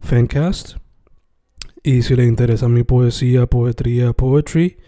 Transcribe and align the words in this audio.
Fancast. 0.00 0.76
Y 1.82 2.02
si 2.02 2.16
le 2.16 2.24
interesa 2.24 2.68
mi 2.68 2.82
poesía, 2.82 3.46
poetría, 3.46 4.12
poetry, 4.12 4.78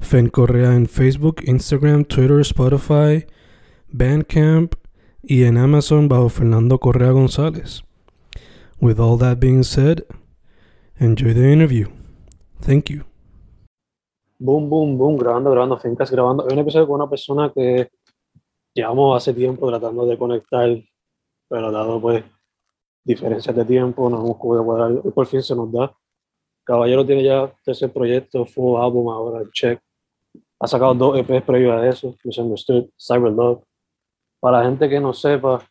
Fen 0.00 0.28
Correa 0.28 0.74
en 0.74 0.86
Facebook, 0.86 1.42
Instagram, 1.44 2.04
Twitter, 2.04 2.40
Spotify, 2.40 3.26
Bandcamp 3.88 4.74
y 5.22 5.44
en 5.44 5.58
Amazon 5.58 6.08
bajo 6.08 6.28
Fernando 6.28 6.78
Correa 6.78 7.10
González. 7.10 7.82
With 8.80 9.00
all 9.00 9.18
that 9.18 9.38
being 9.40 9.64
said, 9.64 10.04
enjoy 11.00 11.34
the 11.34 11.52
interview. 11.52 11.88
Thank 12.60 12.90
you. 12.90 13.04
Boom, 14.38 14.70
boom, 14.70 14.96
boom, 14.96 15.16
grabando, 15.16 15.50
grabando, 15.50 15.78
Fincas 15.78 16.10
grabando. 16.10 16.44
Hay 16.44 16.52
un 16.52 16.60
episodio 16.60 16.86
con 16.86 17.00
una 17.00 17.10
persona 17.10 17.52
que 17.52 17.90
llevamos 18.72 19.16
hace 19.16 19.34
tiempo 19.34 19.68
tratando 19.68 20.06
de 20.06 20.16
conectar, 20.16 20.68
pero 21.48 21.72
dado 21.72 22.00
pues 22.00 22.22
diferencias 23.08 23.56
de 23.56 23.64
tiempo, 23.64 24.10
no 24.10 24.18
hemos 24.18 24.36
podido 24.36 24.64
cuadrar 24.64 24.92
y 25.02 25.10
por 25.10 25.26
fin 25.26 25.42
se 25.42 25.56
nos 25.56 25.72
da. 25.72 25.96
Caballero 26.62 27.04
tiene 27.06 27.24
ya 27.24 27.50
tercer 27.64 27.90
proyecto, 27.90 28.44
full 28.44 28.78
álbum 28.78 29.08
ahora, 29.08 29.48
check. 29.50 29.80
Ha 30.60 30.66
sacado 30.66 30.92
dos 30.94 31.18
EPs 31.18 31.42
previos 31.42 31.72
a 31.72 31.88
eso, 31.88 32.14
Misunderstood, 32.22 32.90
Cyber 32.98 33.32
Love. 33.32 33.64
Para 34.40 34.58
la 34.58 34.64
gente 34.66 34.88
que 34.88 35.00
no 35.00 35.14
sepa, 35.14 35.66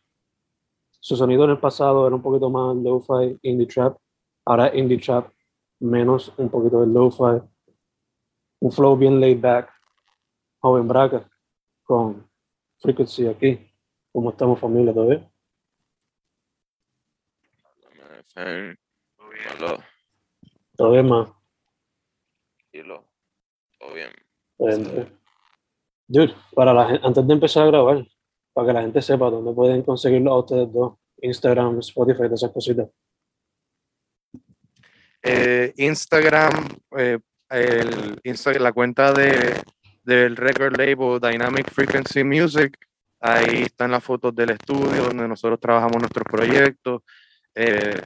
su 0.98 1.16
sonido 1.16 1.44
en 1.44 1.50
el 1.50 1.58
pasado 1.58 2.06
era 2.06 2.16
un 2.16 2.22
poquito 2.22 2.50
más 2.50 2.74
lo-fi, 2.76 3.38
indie 3.42 3.66
trap. 3.66 3.96
Ahora 4.44 4.76
indie 4.76 4.98
trap, 4.98 5.30
menos 5.78 6.32
un 6.36 6.48
poquito 6.48 6.80
de 6.80 6.88
lo-fi. 6.88 7.40
Un 8.60 8.72
flow 8.72 8.96
bien 8.96 9.20
laid 9.20 9.40
back, 9.40 9.70
joven 10.60 10.88
braca, 10.88 11.28
con 11.84 12.28
frequency 12.78 13.28
aquí. 13.28 13.64
como 14.12 14.30
estamos 14.30 14.58
familia 14.58 14.92
todavía? 14.92 15.30
Hola, 18.40 19.84
Todo 20.76 20.92
bien, 20.92 21.08
más. 21.08 21.28
tranquilo, 22.56 23.04
todo 23.80 23.94
bien. 23.94 24.10
Dude, 26.06 26.34
para 26.54 26.72
la 26.72 26.88
gen- 26.88 27.00
antes 27.02 27.26
de 27.26 27.32
empezar 27.34 27.64
a 27.64 27.66
grabar, 27.66 28.06
para 28.52 28.66
que 28.68 28.72
la 28.74 28.82
gente 28.82 29.02
sepa 29.02 29.28
dónde 29.28 29.52
pueden 29.52 29.82
conseguirlo 29.82 30.32
a 30.32 30.38
ustedes 30.38 30.72
dos, 30.72 30.94
Instagram, 31.20 31.80
Spotify, 31.80 32.18
todas 32.22 32.34
esas 32.42 32.52
cositas. 32.52 32.88
Eh, 35.22 35.74
Instagram, 35.76 36.68
eh, 36.96 37.18
el 37.50 38.20
Insta- 38.22 38.56
la 38.58 38.72
cuenta 38.72 39.12
de, 39.12 39.60
del 40.04 40.36
record 40.36 40.76
label 40.78 41.18
Dynamic 41.20 41.70
Frequency 41.72 42.22
Music, 42.22 42.76
ahí 43.20 43.62
están 43.62 43.90
las 43.90 44.04
fotos 44.04 44.32
del 44.34 44.50
estudio 44.50 45.02
donde 45.02 45.26
nosotros 45.26 45.58
trabajamos 45.58 45.96
nuestros 45.98 46.24
proyectos, 46.24 47.02
eh, 47.58 48.00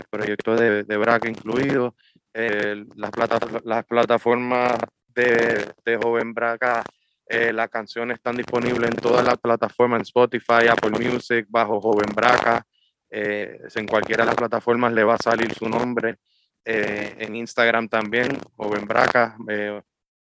de, 0.57 0.83
de 0.85 0.97
Braca 0.97 1.29
incluidos, 1.29 1.95
eh, 2.33 2.85
las, 2.97 3.11
plata- 3.11 3.39
las 3.65 3.85
plataformas 3.85 4.73
de, 5.09 5.73
de 5.85 5.97
Joven 5.99 6.33
Braca, 6.33 6.83
eh, 7.27 7.53
las 7.53 7.69
canciones 7.69 8.17
están 8.17 8.37
disponibles 8.37 8.91
en 8.91 8.97
todas 8.97 9.25
las 9.25 9.37
plataformas, 9.39 9.99
en 9.99 10.03
Spotify, 10.03 10.69
Apple 10.71 10.99
Music, 10.99 11.47
bajo 11.49 11.81
Joven 11.81 12.15
Braca, 12.15 12.65
eh, 13.11 13.59
en 13.75 13.87
cualquiera 13.87 14.25
de 14.25 14.29
las 14.29 14.37
plataformas 14.37 14.93
le 14.95 15.05
va 15.05 15.15
a 15.15 15.19
salir 15.19 15.53
su 15.53 15.69
nombre 15.69 16.17
eh, 16.65 17.15
en 17.19 17.37
Instagram 17.37 17.89
también, 17.89 18.39
Joven 18.57 18.87
Braca. 18.87 19.37
eh, 19.49 19.83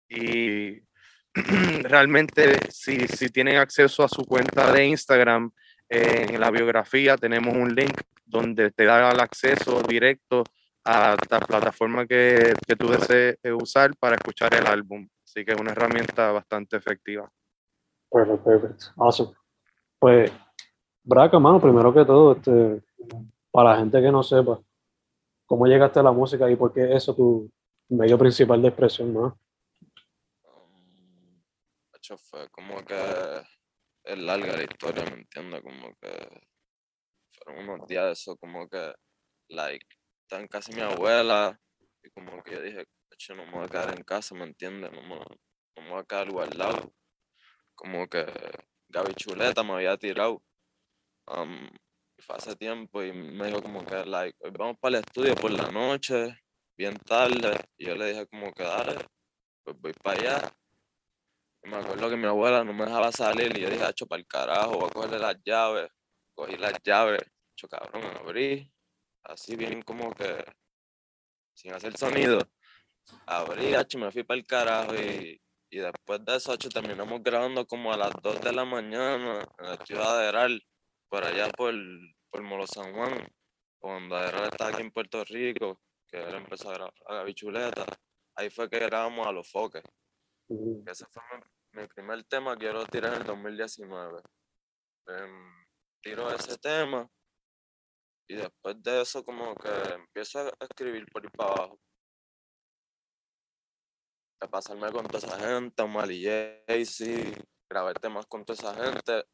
y 0.09 0.81
realmente, 1.83 2.57
si, 2.71 3.07
si 3.07 3.29
tienen 3.29 3.57
acceso 3.57 4.03
a 4.03 4.07
su 4.07 4.23
cuenta 4.25 4.71
de 4.71 4.85
Instagram, 4.85 5.51
en 5.89 6.39
la 6.39 6.51
biografía 6.51 7.17
tenemos 7.17 7.55
un 7.55 7.73
link 7.73 8.01
donde 8.25 8.71
te 8.71 8.85
da 8.85 9.11
el 9.11 9.19
acceso 9.19 9.81
directo 9.83 10.43
a 10.83 11.15
la 11.29 11.39
plataforma 11.39 12.05
que, 12.05 12.53
que 12.65 12.75
tú 12.75 12.89
desees 12.89 13.37
usar 13.53 13.95
para 13.97 14.15
escuchar 14.15 14.53
el 14.53 14.67
álbum. 14.67 15.07
Así 15.23 15.43
que 15.43 15.51
es 15.51 15.59
una 15.59 15.71
herramienta 15.71 16.31
bastante 16.31 16.77
efectiva. 16.77 17.29
Perfect, 18.09 18.43
perfect. 18.43 18.83
Awesome. 18.97 19.33
Pues, 19.99 20.31
Braca, 21.03 21.39
mano, 21.39 21.59
primero 21.59 21.93
que 21.93 22.05
todo, 22.05 22.33
este, 22.33 22.81
para 23.51 23.71
la 23.71 23.77
gente 23.77 24.01
que 24.01 24.11
no 24.11 24.23
sepa, 24.23 24.59
¿cómo 25.45 25.65
llegaste 25.65 25.99
a 25.99 26.03
la 26.03 26.11
música 26.11 26.49
y 26.49 26.55
por 26.55 26.73
qué 26.73 26.93
eso 26.93 27.15
tu 27.15 27.49
medio 27.89 28.17
principal 28.17 28.61
de 28.61 28.67
expresión, 28.69 29.13
no? 29.13 29.37
Hecho, 31.93 32.17
fue 32.17 32.47
como 32.49 32.83
que 32.85 32.95
es 34.07 34.17
larga 34.17 34.57
la 34.57 34.63
historia, 34.63 35.03
¿me 35.05 35.17
entiendes? 35.21 35.61
Como 35.61 35.93
que 36.01 36.47
fueron 37.31 37.69
unos 37.69 37.87
días 37.87 38.05
de 38.05 38.11
eso, 38.13 38.37
como 38.37 38.67
que, 38.67 38.93
like, 39.49 39.85
casa 40.49 40.71
de 40.71 40.77
mi 40.77 40.81
abuela 40.81 41.59
y 42.03 42.09
como 42.11 42.41
que 42.43 42.51
yo 42.51 42.61
dije, 42.61 42.85
hecho, 43.17 43.35
no 43.35 43.45
me 43.45 43.51
voy 43.51 43.65
a 43.65 43.67
quedar 43.67 43.97
en 43.97 44.03
casa, 44.03 44.35
¿me 44.35 44.45
entiendes? 44.45 44.91
No 44.91 45.01
me, 45.01 45.15
no 45.17 45.81
me 45.83 45.89
voy 45.89 45.99
a 45.99 46.03
quedar 46.03 46.31
guardado. 46.31 46.93
Como 47.75 48.07
que 48.07 48.25
Gaby 48.89 49.13
Chuleta 49.15 49.63
me 49.63 49.73
había 49.73 49.97
tirado. 49.97 50.43
um, 51.27 51.67
fue 52.19 52.35
hace 52.35 52.55
tiempo 52.55 53.03
y 53.03 53.11
me 53.13 53.47
dijo 53.47 53.61
como 53.61 53.85
que, 53.85 54.05
like, 54.05 54.37
hoy 54.41 54.51
vamos 54.51 54.77
para 54.79 54.97
el 54.97 55.03
estudio 55.03 55.35
por 55.35 55.51
la 55.51 55.69
noche, 55.71 56.39
bien 56.77 56.97
tarde. 56.97 57.57
Y 57.77 57.85
yo 57.87 57.95
le 57.95 58.07
dije 58.09 58.27
como 58.27 58.51
que, 58.53 58.63
dale, 58.63 58.95
pues 59.63 59.77
voy 59.79 59.93
para 59.93 60.19
allá. 60.19 60.57
Me 61.63 61.75
acuerdo 61.75 62.09
que 62.09 62.15
mi 62.15 62.25
abuela 62.25 62.63
no 62.63 62.73
me 62.73 62.85
dejaba 62.85 63.11
salir 63.11 63.57
y 63.57 63.61
yo 63.61 63.69
dije, 63.69 63.83
hacho, 63.83 64.07
para 64.07 64.19
el 64.19 64.27
carajo, 64.27 64.77
voy 64.77 64.89
a 64.89 64.93
cogerle 64.93 65.19
las 65.19 65.35
llaves. 65.43 65.89
Cogí 66.33 66.55
las 66.57 66.73
llaves, 66.83 67.21
hecho 67.51 67.67
cabrón, 67.67 68.03
abrí, 68.19 68.71
así 69.23 69.55
bien 69.55 69.81
como 69.81 70.13
que, 70.13 70.45
sin 71.53 71.73
hacer 71.73 71.97
sonido. 71.97 72.39
Abrí, 73.25 73.73
hacho, 73.73 73.97
me 73.97 74.11
fui 74.11 74.23
para 74.23 74.39
el 74.39 74.45
carajo 74.45 74.95
y, 74.95 75.41
y 75.69 75.79
después 75.79 76.23
de 76.23 76.35
eso, 76.35 76.51
hacho, 76.51 76.69
terminamos 76.69 77.21
grabando 77.23 77.65
como 77.65 77.91
a 77.91 77.97
las 77.97 78.11
2 78.21 78.41
de 78.41 78.53
la 78.53 78.65
mañana 78.65 79.41
en 79.57 79.65
el 79.65 79.73
estudio 79.73 80.01
de 80.01 80.07
Aderal, 80.07 80.63
por 81.09 81.25
allá 81.25 81.49
por, 81.49 81.73
por 82.29 82.41
Molo 82.43 82.67
San 82.67 82.93
Juan, 82.93 83.27
cuando 83.79 84.15
Aderal 84.15 84.45
estaba 84.45 84.69
aquí 84.69 84.81
en 84.81 84.91
Puerto 84.91 85.23
Rico, 85.25 85.81
que 86.07 86.21
él 86.21 86.35
empezó 86.35 86.69
a 86.69 86.73
grabar 86.73 86.93
a 87.07 87.13
Gaby 87.15 87.33
Chuleta. 87.33 87.85
Ahí 88.35 88.49
fue 88.49 88.69
que 88.69 88.79
grabamos 88.79 89.27
a 89.27 89.31
los 89.31 89.49
foques. 89.49 89.83
Ese 90.49 91.05
fue 91.07 91.23
mi, 91.73 91.87
primer 91.87 92.23
tema 92.23 92.57
que 92.57 92.65
yo 92.65 92.73
lo 92.73 92.85
tiré 92.85 93.07
en 93.09 93.15
el 93.15 93.23
2019. 93.23 94.21
Em, 95.07 95.65
tiro 96.01 96.31
ese 96.31 96.57
tema 96.57 97.09
y 98.29 98.35
después 98.35 98.81
de 98.81 99.01
eso 99.01 99.23
como 99.23 99.55
que 99.55 99.69
empiezo 99.93 100.39
a 100.39 100.65
escribir 100.65 101.05
por 101.11 101.23
ahí 101.23 101.29
para 101.29 101.49
abajo. 101.51 101.79
A 104.39 104.47
pasarme 104.47 104.91
con 104.91 105.05
toda 105.07 105.19
esa 105.19 105.39
gente, 105.39 105.81
Omar 105.81 106.11
y 106.11 106.25
Jaycee, 106.67 107.33
grabé 107.69 107.93
temas 107.95 108.25
con 108.27 108.45
toda 108.45 108.57
esa 108.57 108.85
gente. 108.85 109.25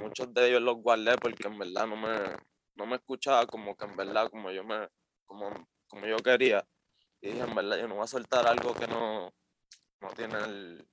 Muchos 0.00 0.32
de 0.32 0.48
ellos 0.48 0.62
los 0.62 0.76
guardé 0.76 1.16
porque 1.18 1.46
en 1.46 1.58
verdad 1.58 1.86
no 1.86 1.96
me, 1.96 2.36
no 2.74 2.86
me 2.86 2.96
escuchaba 2.96 3.46
como 3.46 3.76
que 3.76 3.84
en 3.84 3.96
verdad 3.96 4.30
como 4.30 4.50
yo 4.50 4.64
me, 4.64 4.88
como, 5.26 5.50
como 5.88 6.06
yo 6.06 6.16
quería. 6.18 6.66
Y 7.20 7.28
dije, 7.28 7.42
en 7.42 7.54
verdad, 7.54 7.78
yo 7.78 7.88
no 7.88 7.96
voy 7.96 8.04
a 8.04 8.08
soltar 8.08 8.46
algo 8.46 8.74
que 8.74 8.86
no, 8.86 9.32
no 10.00 10.08
tiene 10.10 10.38
el, 10.38 10.88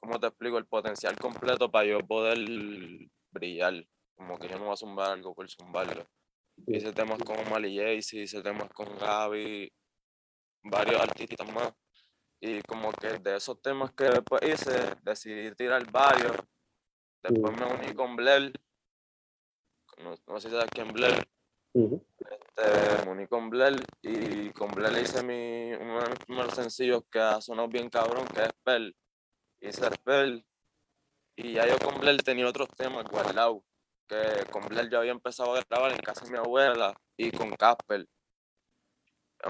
¿cómo 0.00 0.18
te 0.20 0.26
explico? 0.26 0.58
El 0.58 0.66
potencial 0.66 1.16
completo 1.16 1.70
para 1.70 1.86
yo 1.86 2.00
poder 2.00 2.38
brillar. 3.30 3.86
Como 4.14 4.38
que 4.38 4.48
yo 4.48 4.58
no 4.58 4.64
voy 4.64 4.74
a 4.74 4.76
zumbar 4.76 5.12
algo 5.12 5.34
por 5.34 5.48
zumbarlo. 5.50 6.06
Hice 6.66 6.92
temas 6.92 7.18
con 7.18 7.36
Mali 7.50 7.76
Jaycee, 7.76 8.22
hice 8.22 8.42
temas 8.42 8.68
con 8.72 8.96
Gaby, 8.96 9.72
varios 10.62 11.00
artistas 11.00 11.52
más. 11.52 11.72
Y 12.40 12.60
como 12.62 12.92
que 12.92 13.18
de 13.18 13.36
esos 13.36 13.60
temas 13.60 13.92
que 13.92 14.04
después 14.04 14.42
hice, 14.42 14.94
decidí 15.02 15.54
tirar 15.54 15.90
varios. 15.90 16.36
Después 17.22 17.58
me 17.58 17.66
uní 17.66 17.94
con 17.94 18.14
Blair. 18.16 18.52
No, 19.98 20.14
no 20.26 20.40
sé 20.40 20.48
si 20.48 20.54
sabes 20.54 20.70
quién 20.70 20.88
es 20.88 20.92
Blair. 20.92 21.28
Este, 22.56 23.10
me 23.10 23.26
con 23.28 23.50
Blair 23.50 23.84
y 24.02 24.50
con 24.50 24.70
Blair 24.70 25.02
hice 25.02 25.22
mi, 25.22 25.72
uno 25.74 26.00
de 26.00 26.10
mis 26.10 26.18
primeros 26.20 26.54
sencillos 26.54 27.02
que 27.10 27.18
ha 27.18 27.40
sonado 27.40 27.68
bien 27.68 27.90
cabrón, 27.90 28.26
que 28.28 28.42
es 28.42 28.48
Spell. 28.50 28.96
Hice 29.60 29.90
Spell 29.94 30.46
y 31.36 31.54
ya 31.54 31.66
yo 31.66 31.78
con 31.78 31.98
Blair 32.00 32.22
tenía 32.22 32.46
otros 32.48 32.68
temas 32.76 33.04
guardados, 33.06 33.62
que 34.08 34.44
con 34.50 34.62
Blair 34.68 34.88
yo 34.88 34.98
había 34.98 35.12
empezado 35.12 35.54
a 35.54 35.62
grabar 35.62 35.92
en 35.92 35.98
casa 35.98 36.24
de 36.24 36.30
mi 36.30 36.38
abuela 36.38 36.94
y 37.16 37.32
con 37.32 37.50
Casper. 37.50 38.06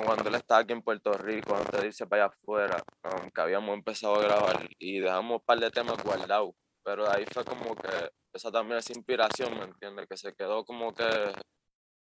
Cuando 0.05 0.29
él 0.29 0.35
estaba 0.35 0.61
aquí 0.63 0.73
en 0.73 0.83
Puerto 0.83 1.13
Rico, 1.13 1.55
antes 1.55 1.81
de 1.81 1.87
irse 1.87 2.07
para 2.07 2.25
allá 2.25 2.35
afuera, 2.35 2.83
um, 3.05 3.31
que 3.31 3.41
habíamos 3.41 3.75
empezado 3.75 4.17
a 4.17 4.23
grabar 4.23 4.69
y 4.79 4.99
dejamos 4.99 5.41
un 5.41 5.47
par 5.47 5.61
de 5.61 5.71
temas 5.71 6.03
guardados. 6.03 6.55
Pero 6.83 7.09
ahí 7.11 7.25
fue 7.33 7.45
como 7.45 7.77
que 7.77 8.11
esa 8.33 8.51
también 8.51 8.79
es 8.79 8.91
inspiración, 8.91 9.57
¿me 9.57 9.65
entiendes? 9.65 10.07
Que 10.09 10.17
se 10.17 10.35
quedó 10.35 10.65
como 10.65 10.93
que 10.93 11.05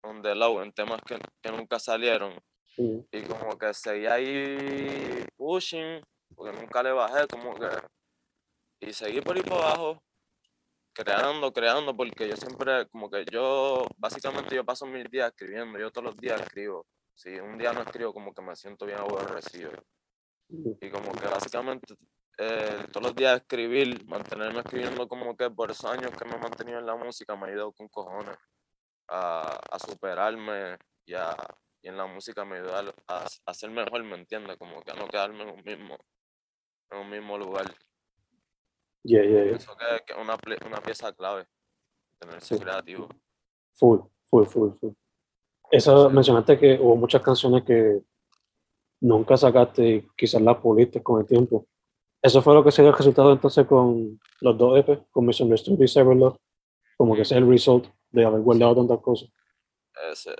on 0.04 0.22
the 0.22 0.34
low 0.34 0.60
en 0.62 0.72
temas 0.72 1.00
que, 1.06 1.18
que 1.42 1.50
nunca 1.50 1.78
salieron. 1.78 2.34
Y 2.76 3.22
como 3.22 3.56
que 3.56 3.72
seguía 3.72 4.14
ahí 4.14 5.24
pushing, 5.36 6.02
porque 6.34 6.58
nunca 6.58 6.82
le 6.82 6.92
bajé, 6.92 7.26
como 7.28 7.54
que. 7.54 7.68
Y 8.80 8.92
seguí 8.92 9.20
por 9.20 9.36
ahí 9.36 9.42
por 9.42 9.60
abajo, 9.60 10.02
creando, 10.92 11.52
creando, 11.52 11.96
porque 11.96 12.28
yo 12.28 12.36
siempre, 12.36 12.86
como 12.88 13.08
que 13.08 13.24
yo, 13.30 13.86
básicamente 13.96 14.56
yo 14.56 14.64
paso 14.64 14.86
mis 14.86 15.08
días 15.10 15.28
escribiendo, 15.28 15.78
yo 15.78 15.90
todos 15.90 16.06
los 16.06 16.16
días 16.16 16.40
escribo. 16.40 16.86
Si 17.14 17.30
un 17.38 17.56
día 17.56 17.72
no 17.72 17.82
escribo, 17.82 18.12
como 18.12 18.34
que 18.34 18.42
me 18.42 18.56
siento 18.56 18.86
bien 18.86 18.98
aborrecido. 18.98 19.70
Y 20.48 20.90
como 20.90 21.12
que 21.12 21.26
básicamente 21.26 21.94
eh, 22.38 22.86
todos 22.92 23.06
los 23.06 23.14
días 23.14 23.40
escribir, 23.40 24.04
mantenerme 24.06 24.58
escribiendo 24.60 25.06
como 25.06 25.36
que 25.36 25.48
por 25.48 25.70
esos 25.70 25.88
años 25.88 26.10
que 26.10 26.24
me 26.24 26.34
he 26.34 26.38
mantenido 26.38 26.80
en 26.80 26.86
la 26.86 26.96
música 26.96 27.36
me 27.36 27.46
ha 27.46 27.48
ayudado 27.50 27.72
con 27.72 27.88
cojones 27.88 28.36
a, 29.08 29.58
a 29.70 29.78
superarme 29.78 30.78
y, 31.06 31.14
a, 31.14 31.36
y 31.82 31.88
en 31.88 31.96
la 31.96 32.06
música 32.06 32.44
me 32.44 32.56
ayuda 32.56 32.92
a, 33.08 33.26
a 33.46 33.54
ser 33.54 33.70
mejor, 33.70 34.02
¿me 34.04 34.16
entiendes? 34.16 34.56
Como 34.56 34.82
que 34.82 34.90
a 34.90 34.94
no 34.94 35.06
quedarme 35.08 35.42
en 35.42 35.50
un 35.50 35.62
mismo, 35.64 35.96
en 36.90 36.98
un 36.98 37.10
mismo 37.10 37.38
lugar. 37.38 37.66
Yeah, 39.02 39.22
yeah, 39.22 39.32
yeah. 39.32 39.44
Pienso 39.50 39.76
que 39.76 40.12
es 40.12 40.18
una, 40.18 40.36
una 40.66 40.80
pieza 40.80 41.12
clave, 41.12 41.46
tenerse 42.18 42.54
Sí. 42.56 42.60
creativo. 42.62 43.08
Full, 43.74 44.00
full, 44.26 44.46
full, 44.46 44.70
full. 44.80 44.92
Eso 45.70 46.08
mencionaste 46.10 46.58
que 46.58 46.78
hubo 46.80 46.96
muchas 46.96 47.20
canciones 47.22 47.64
que 47.64 48.00
nunca 49.00 49.36
sacaste 49.36 49.86
y 49.88 50.08
quizás 50.16 50.40
las 50.40 50.56
puliste 50.58 51.02
con 51.02 51.20
el 51.20 51.26
tiempo. 51.26 51.66
Eso 52.22 52.40
fue 52.40 52.54
lo 52.54 52.64
que 52.64 52.70
se 52.70 52.80
dio 52.80 52.90
el 52.92 52.96
resultado 52.96 53.32
entonces 53.32 53.66
con 53.66 54.18
los 54.40 54.56
dos 54.56 54.78
EP, 54.78 55.10
con 55.10 55.26
Misunderstood 55.26 55.80
y 55.82 55.88
Severed 55.88 56.18
Love. 56.18 56.38
Como 56.96 57.14
que 57.14 57.22
ese 57.22 57.34
es 57.34 57.42
el 57.42 57.48
result 57.48 57.88
de 58.14 58.24
haber 58.24 58.40
guardado 58.40 58.76
tantas 58.76 59.00
cosas. 59.00 59.28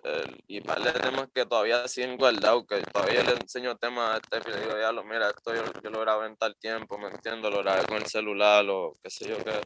El, 0.03 0.43
y 0.49 0.61
par 0.61 0.83
de 0.83 0.93
temas 0.93 1.29
que 1.33 1.47
todavía 1.47 1.87
siguen 1.87 2.17
guardados, 2.17 2.67
que 2.67 2.83
todavía 2.83 3.23
le 3.23 3.33
enseño 3.33 3.77
temas 3.77 4.11
a 4.11 4.17
este 4.17 4.49
y 4.49 4.53
le 4.53 4.61
digo, 4.61 4.79
ya 4.79 4.93
lo, 4.93 5.05
mira, 5.05 5.31
esto 5.31 5.55
yo, 5.55 5.63
yo 5.83 5.91
lo 5.91 6.01
grabé 6.01 6.27
en 6.27 6.37
tal 6.37 6.57
tiempo, 6.57 6.99
¿me 6.99 7.09
entiendo? 7.09 7.51
Lo 7.51 7.59
grabé 7.59 7.85
con 7.87 7.97
el 7.97 8.07
celular 8.07 8.65
o 8.69 8.93
qué 9.03 9.11
sé 9.11 9.29
yo 9.29 9.39
qué. 9.45 9.61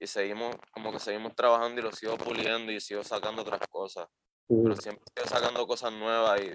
Y 0.00 0.06
seguimos, 0.06 0.56
como 0.72 0.92
que 0.92 0.98
seguimos 0.98 1.34
trabajando 1.34 1.80
y 1.80 1.84
lo 1.84 1.92
sigo 1.92 2.16
puliendo 2.16 2.72
y 2.72 2.80
sigo 2.80 3.04
sacando 3.04 3.42
otras 3.42 3.60
cosas. 3.68 4.08
Pero 4.48 4.76
siempre 4.76 5.04
estoy 5.06 5.28
sacando 5.28 5.66
cosas 5.66 5.92
nuevas 5.92 6.40
y 6.40 6.52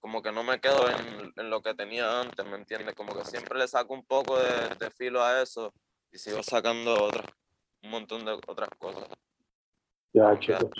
como 0.00 0.22
que 0.22 0.32
no 0.32 0.42
me 0.42 0.60
quedo 0.60 0.88
en, 0.88 1.32
en 1.36 1.50
lo 1.50 1.60
que 1.60 1.74
tenía 1.74 2.20
antes, 2.20 2.44
¿me 2.46 2.56
entiendes? 2.56 2.94
Como 2.94 3.14
que 3.14 3.24
siempre 3.24 3.58
le 3.58 3.68
saco 3.68 3.94
un 3.94 4.04
poco 4.04 4.38
de, 4.38 4.74
de 4.78 4.90
filo 4.90 5.22
a 5.22 5.42
eso 5.42 5.72
y 6.10 6.18
sigo 6.18 6.42
sacando 6.42 7.04
otras, 7.04 7.26
un 7.82 7.90
montón 7.90 8.24
de 8.24 8.32
otras 8.32 8.70
cosas. 8.78 9.08
Ya, 10.12 10.38
chico. 10.38 10.70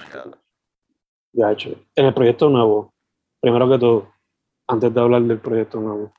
ya. 1.32 1.52
Hecho. 1.52 1.70
En 1.94 2.06
el 2.06 2.14
proyecto 2.14 2.48
nuevo, 2.48 2.94
primero 3.40 3.68
que 3.68 3.78
todo, 3.78 4.12
antes 4.66 4.92
de 4.92 5.00
hablar 5.00 5.22
del 5.22 5.40
proyecto 5.40 5.80
nuevo, 5.80 6.12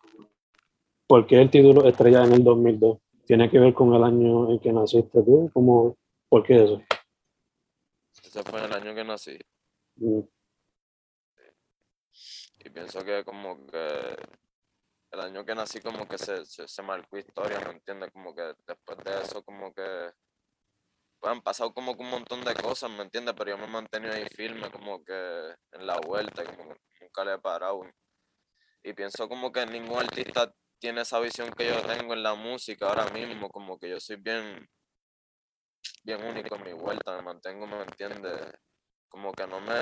¿por 1.07 1.25
qué 1.27 1.41
el 1.41 1.49
título 1.49 1.85
Estrella 1.85 2.23
en 2.23 2.33
el 2.33 2.43
2002? 2.43 2.99
¿Tiene 3.25 3.49
que 3.49 3.59
ver 3.59 3.73
con 3.73 3.93
el 3.93 4.03
año 4.03 4.49
en 4.51 4.59
que 4.59 4.71
naciste 4.71 5.21
tú? 5.23 5.49
¿Cómo, 5.53 5.97
¿Por 6.29 6.43
qué 6.43 6.63
eso? 6.63 6.81
Ese 8.23 8.43
fue 8.43 8.63
el 8.63 8.73
año 8.73 8.93
que 8.95 9.03
nací. 9.03 9.39
Mm, 9.95 10.21
Y 12.65 12.69
pienso 12.69 13.03
que 13.03 13.23
como 13.23 13.65
que 13.67 14.15
el 15.11 15.19
año 15.19 15.45
que 15.45 15.55
nací 15.55 15.79
como 15.79 16.07
que 16.07 16.17
se, 16.17 16.45
se, 16.45 16.67
se 16.67 16.81
marcó 16.83 17.17
historia, 17.17 17.59
¿me 17.65 17.71
entiendes? 17.71 18.11
Como 18.11 18.35
que 18.35 18.53
después 18.67 18.97
de 19.03 19.21
eso 19.21 19.43
como 19.43 19.73
que 19.73 20.11
han 21.23 21.41
pasado 21.41 21.73
como 21.73 21.91
un 21.91 22.09
montón 22.09 22.43
de 22.43 22.53
cosas, 22.55 22.89
¿me 22.91 23.03
entiendes? 23.03 23.35
Pero 23.37 23.51
yo 23.51 23.57
me 23.57 23.65
he 23.65 23.69
mantenido 23.69 24.13
ahí 24.13 24.25
firme 24.35 24.69
como 24.71 25.03
que 25.03 25.13
en 25.73 25.85
la 25.85 25.97
vuelta, 25.99 26.43
como 26.43 26.73
que 26.73 26.79
nunca 27.01 27.25
le 27.25 27.33
he 27.33 27.39
parado. 27.39 27.81
Y 28.83 28.93
pienso 28.93 29.27
como 29.27 29.51
que 29.51 29.65
ningún 29.65 29.99
artista 29.99 30.53
tiene 30.79 31.01
esa 31.01 31.19
visión 31.19 31.51
que 31.51 31.67
yo 31.67 31.81
tengo 31.81 32.13
en 32.13 32.23
la 32.23 32.35
música 32.35 32.87
ahora 32.87 33.09
mismo, 33.11 33.49
como 33.49 33.77
que 33.77 33.89
yo 33.89 33.99
soy 33.99 34.15
bien, 34.15 34.65
bien 36.03 36.23
único 36.23 36.55
en 36.55 36.63
mi 36.63 36.73
vuelta, 36.73 37.15
me 37.17 37.21
mantengo, 37.21 37.67
¿me 37.67 37.81
entiendes? 37.81 38.53
Como 39.09 39.33
que 39.33 39.45
no 39.45 39.59
me, 39.59 39.75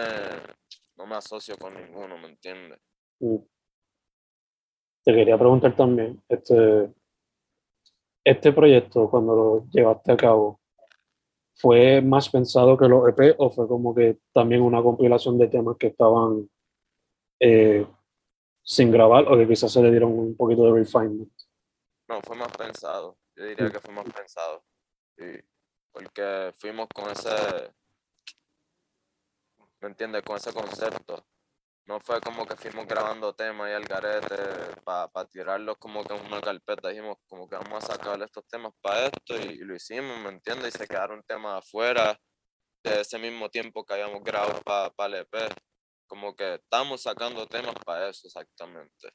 no 0.95 1.05
me 1.05 1.15
asocio 1.15 1.55
con 1.57 1.75
ninguno, 1.75 2.17
¿me 2.17 2.29
entiendes? 2.29 2.79
mm. 3.19 3.37
Te 5.03 5.13
quería 5.13 5.37
preguntar 5.37 5.73
también, 5.73 6.21
este, 6.27 6.93
este 8.25 8.51
proyecto, 8.51 9.09
cuando 9.09 9.35
lo 9.35 9.67
llevaste 9.69 10.11
a 10.11 10.17
cabo, 10.17 10.59
¿fue 11.57 12.01
más 12.01 12.29
pensado 12.29 12.77
que 12.77 12.87
los 12.87 13.07
EP 13.09 13.35
o 13.39 13.49
fue 13.49 13.67
como 13.67 13.93
que 13.93 14.19
también 14.33 14.61
una 14.61 14.81
compilación 14.81 15.37
de 15.37 15.47
temas 15.47 15.75
que 15.77 15.87
estaban 15.87 16.49
eh, 17.39 17.85
sin 18.63 18.91
grabar 18.91 19.31
o 19.31 19.37
que 19.37 19.47
quizás 19.47 19.71
se 19.71 19.81
le 19.81 19.91
dieron 19.91 20.17
un 20.17 20.35
poquito 20.35 20.63
de 20.65 20.79
refinement? 20.79 21.31
No, 22.07 22.21
fue 22.21 22.35
más 22.37 22.55
pensado. 22.55 23.17
Yo 23.35 23.45
diría 23.45 23.69
que 23.69 23.79
fue 23.79 23.93
más 23.93 24.05
pensado. 24.05 24.63
Sí, 25.17 25.39
porque 25.91 26.53
fuimos 26.55 26.87
con 26.93 27.09
ese, 27.09 27.29
¿me 29.81 29.89
entiendes? 29.89 30.23
Con 30.23 30.37
ese 30.37 30.53
concepto. 30.53 31.25
No 31.87 31.99
fue 32.01 32.19
como 32.19 32.45
que 32.45 32.55
fuimos 32.57 32.85
grabando 32.85 33.33
temas 33.33 33.69
y 33.69 33.73
al 33.73 33.85
garete 33.85 34.35
para 34.83 35.25
tirarlos 35.29 35.77
como 35.77 36.03
que 36.03 36.15
en 36.15 36.25
una 36.25 36.41
carpeta. 36.41 36.89
Dijimos 36.89 37.17
como 37.27 37.47
que 37.47 37.55
vamos 37.55 37.83
a 37.83 37.93
sacar 37.93 38.21
estos 38.21 38.45
temas 38.47 38.73
para 38.81 39.05
esto 39.07 39.37
y, 39.37 39.53
y 39.53 39.59
lo 39.59 39.73
hicimos, 39.75 40.19
¿me 40.19 40.29
entiendes? 40.29 40.75
Y 40.75 40.77
se 40.77 40.87
quedaron 40.87 41.23
temas 41.23 41.63
afuera 41.63 42.19
de 42.83 43.01
ese 43.01 43.17
mismo 43.17 43.49
tiempo 43.49 43.85
que 43.85 43.93
habíamos 43.93 44.21
grabado 44.23 44.61
para 44.95 45.17
el 45.17 45.21
EP. 45.21 45.53
Como 46.07 46.35
que 46.35 46.55
estamos 46.55 47.01
sacando 47.01 47.47
temas 47.47 47.75
para 47.85 48.09
eso 48.09 48.27
exactamente 48.27 49.09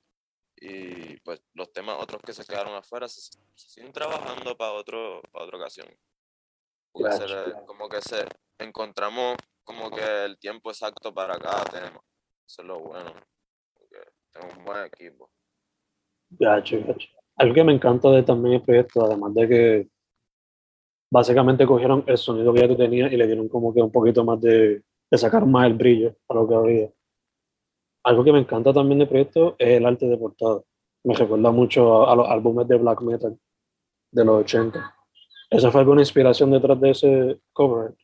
y 0.65 1.17
pues 1.21 1.43
los 1.55 1.73
temas 1.73 1.97
otros 2.01 2.23
que 2.23 2.33
se 2.33 2.45
quedaron 2.45 2.75
afuera 2.75 3.09
se, 3.09 3.21
se 3.21 3.69
siguen 3.69 3.93
trabajando 3.93 4.57
para 4.57 4.73
otro 4.73 5.21
para 5.33 5.45
otra 5.45 5.59
ocasión 5.59 5.89
se 5.89 7.25
claro. 7.25 7.67
como 7.67 7.89
que 7.89 8.01
se 8.01 8.25
encontramos 8.59 9.37
como 9.65 9.91
que 9.91 10.25
el 10.25 10.39
tiempo 10.39 10.71
exacto 10.71 11.13
para 11.13 11.37
cada 11.39 11.65
tema 11.65 12.01
es 12.47 12.59
lo 12.65 12.79
bueno 12.81 13.13
tengo 14.33 14.49
un 14.59 14.65
buen 14.65 14.85
equipo 14.87 15.31
Gacho, 16.39 16.79
gacho. 16.87 17.09
Algo 17.37 17.55
que 17.55 17.65
me 17.65 17.73
encanta 17.73 18.11
de 18.11 18.23
también 18.23 18.55
el 18.55 18.63
proyecto, 18.63 19.05
además 19.05 19.35
de 19.35 19.49
que 19.49 19.89
básicamente 21.11 21.67
cogieron 21.67 22.05
el 22.07 22.17
sonido 22.17 22.53
que 22.53 22.61
ya 22.61 22.69
tú 22.69 22.83
y 22.83 23.17
le 23.17 23.27
dieron 23.27 23.49
como 23.49 23.73
que 23.75 23.83
un 23.83 23.93
poquito 23.93 24.25
más 24.25 24.41
de, 24.41 24.83
de 25.11 25.19
sacar 25.19 25.45
más 25.45 25.67
el 25.67 25.75
brillo 25.75 26.17
a 26.29 26.35
lo 26.35 26.49
que 26.49 26.55
había. 26.55 26.91
Algo 28.05 28.25
que 28.25 28.33
me 28.33 28.39
encanta 28.39 28.73
también 28.73 28.99
del 28.99 29.09
proyecto 29.09 29.57
es 29.59 29.69
el 29.77 29.87
arte 29.87 30.07
de 30.07 30.17
portada. 30.17 30.63
Me 31.05 31.15
recuerda 31.15 31.51
mucho 31.51 32.05
a, 32.05 32.13
a 32.13 32.17
los 32.17 32.29
álbumes 32.29 32.67
de 32.67 32.77
black 32.77 33.03
metal 33.03 33.39
de 34.11 34.25
los 34.25 34.41
80. 34.45 34.95
¿Esa 35.51 35.71
fue 35.71 35.81
alguna 35.81 36.01
inspiración 36.01 36.51
detrás 36.51 36.81
de 36.81 36.91
ese 36.91 37.41
cover? 37.53 37.95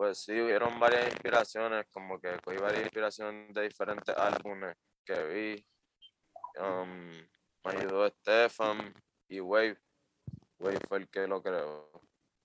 Pues 0.00 0.16
sí 0.16 0.32
hubieron 0.40 0.80
varias 0.80 1.12
inspiraciones 1.12 1.84
como 1.92 2.18
que 2.18 2.30
cogí 2.42 2.56
varias 2.56 2.84
inspiraciones 2.84 3.52
de 3.52 3.62
diferentes 3.64 4.16
álbumes 4.16 4.74
que 5.04 5.24
vi 5.24 5.66
um, 6.58 7.10
me 7.64 7.78
ayudó 7.78 8.08
Stefan 8.08 8.94
y 9.28 9.40
Wave 9.40 9.76
Wave 10.58 10.78
fue 10.88 10.98
el 11.00 11.08
que 11.10 11.26
lo 11.26 11.42
creó 11.42 11.90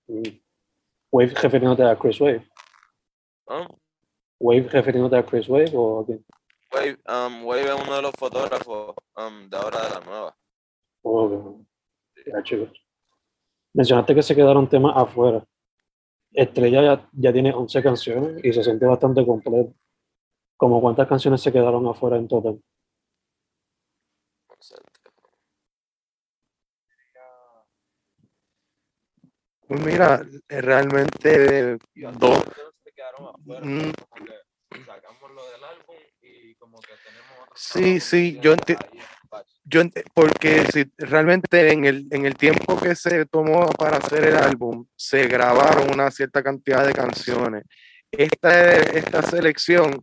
Mm. 0.06 0.38
Wave 1.10 1.34
refiriéndote 1.34 1.82
a 1.82 1.96
Chris 1.98 2.20
Wave. 2.20 2.46
¿no? 3.48 3.80
Wave 4.38 4.68
refiriéndote 4.68 5.16
a 5.16 5.24
Chris 5.24 5.48
Wave 5.48 5.72
o 5.74 6.00
a 6.00 6.06
quién? 6.06 6.24
Wave, 6.72 6.98
um, 7.08 7.44
Wave 7.44 7.64
es 7.64 7.82
uno 7.82 7.96
de 7.96 8.02
los 8.02 8.12
fotógrafos 8.12 8.94
um, 9.16 9.48
de 9.48 9.56
ahora 9.56 9.82
de 9.82 9.90
la 9.90 10.00
nueva. 10.00 10.36
Oh, 11.02 11.60
ya, 12.24 12.42
chicos. 12.42 12.70
Mencionaste 13.72 14.14
que 14.14 14.22
se 14.22 14.36
quedaron 14.36 14.68
temas 14.68 14.92
afuera. 14.96 15.44
Estrella 16.36 16.82
ya, 16.82 17.08
ya 17.14 17.32
tiene 17.32 17.52
11 17.52 17.82
canciones 17.82 18.44
y 18.44 18.52
se 18.52 18.62
siente 18.62 18.84
bastante 18.84 19.24
completo. 19.24 19.72
¿Como 20.56 20.80
cuántas 20.82 21.08
canciones 21.08 21.40
se 21.40 21.50
quedaron 21.50 21.86
afuera 21.88 22.16
en 22.18 22.28
total? 22.28 22.60
Pues 29.66 29.84
mira, 29.84 30.22
realmente 30.48 31.78
dos. 32.18 32.44
Mm. 33.62 33.90
Sí, 37.54 37.98
sí, 37.98 38.38
yo 38.42 38.52
entiendo. 38.52 38.84
Yo 39.64 39.82
porque 40.14 40.64
si 40.72 40.84
realmente 40.98 41.72
en 41.72 41.84
el, 41.84 42.06
en 42.10 42.26
el 42.26 42.34
tiempo 42.34 42.78
que 42.78 42.94
se 42.94 43.26
tomó 43.26 43.68
para 43.70 43.98
hacer 43.98 44.24
el 44.24 44.36
álbum, 44.36 44.86
se 44.96 45.26
grabaron 45.26 45.92
una 45.92 46.10
cierta 46.10 46.42
cantidad 46.42 46.86
de 46.86 46.92
canciones. 46.92 47.64
Esta, 48.10 48.76
esta 48.76 49.22
selección 49.22 50.00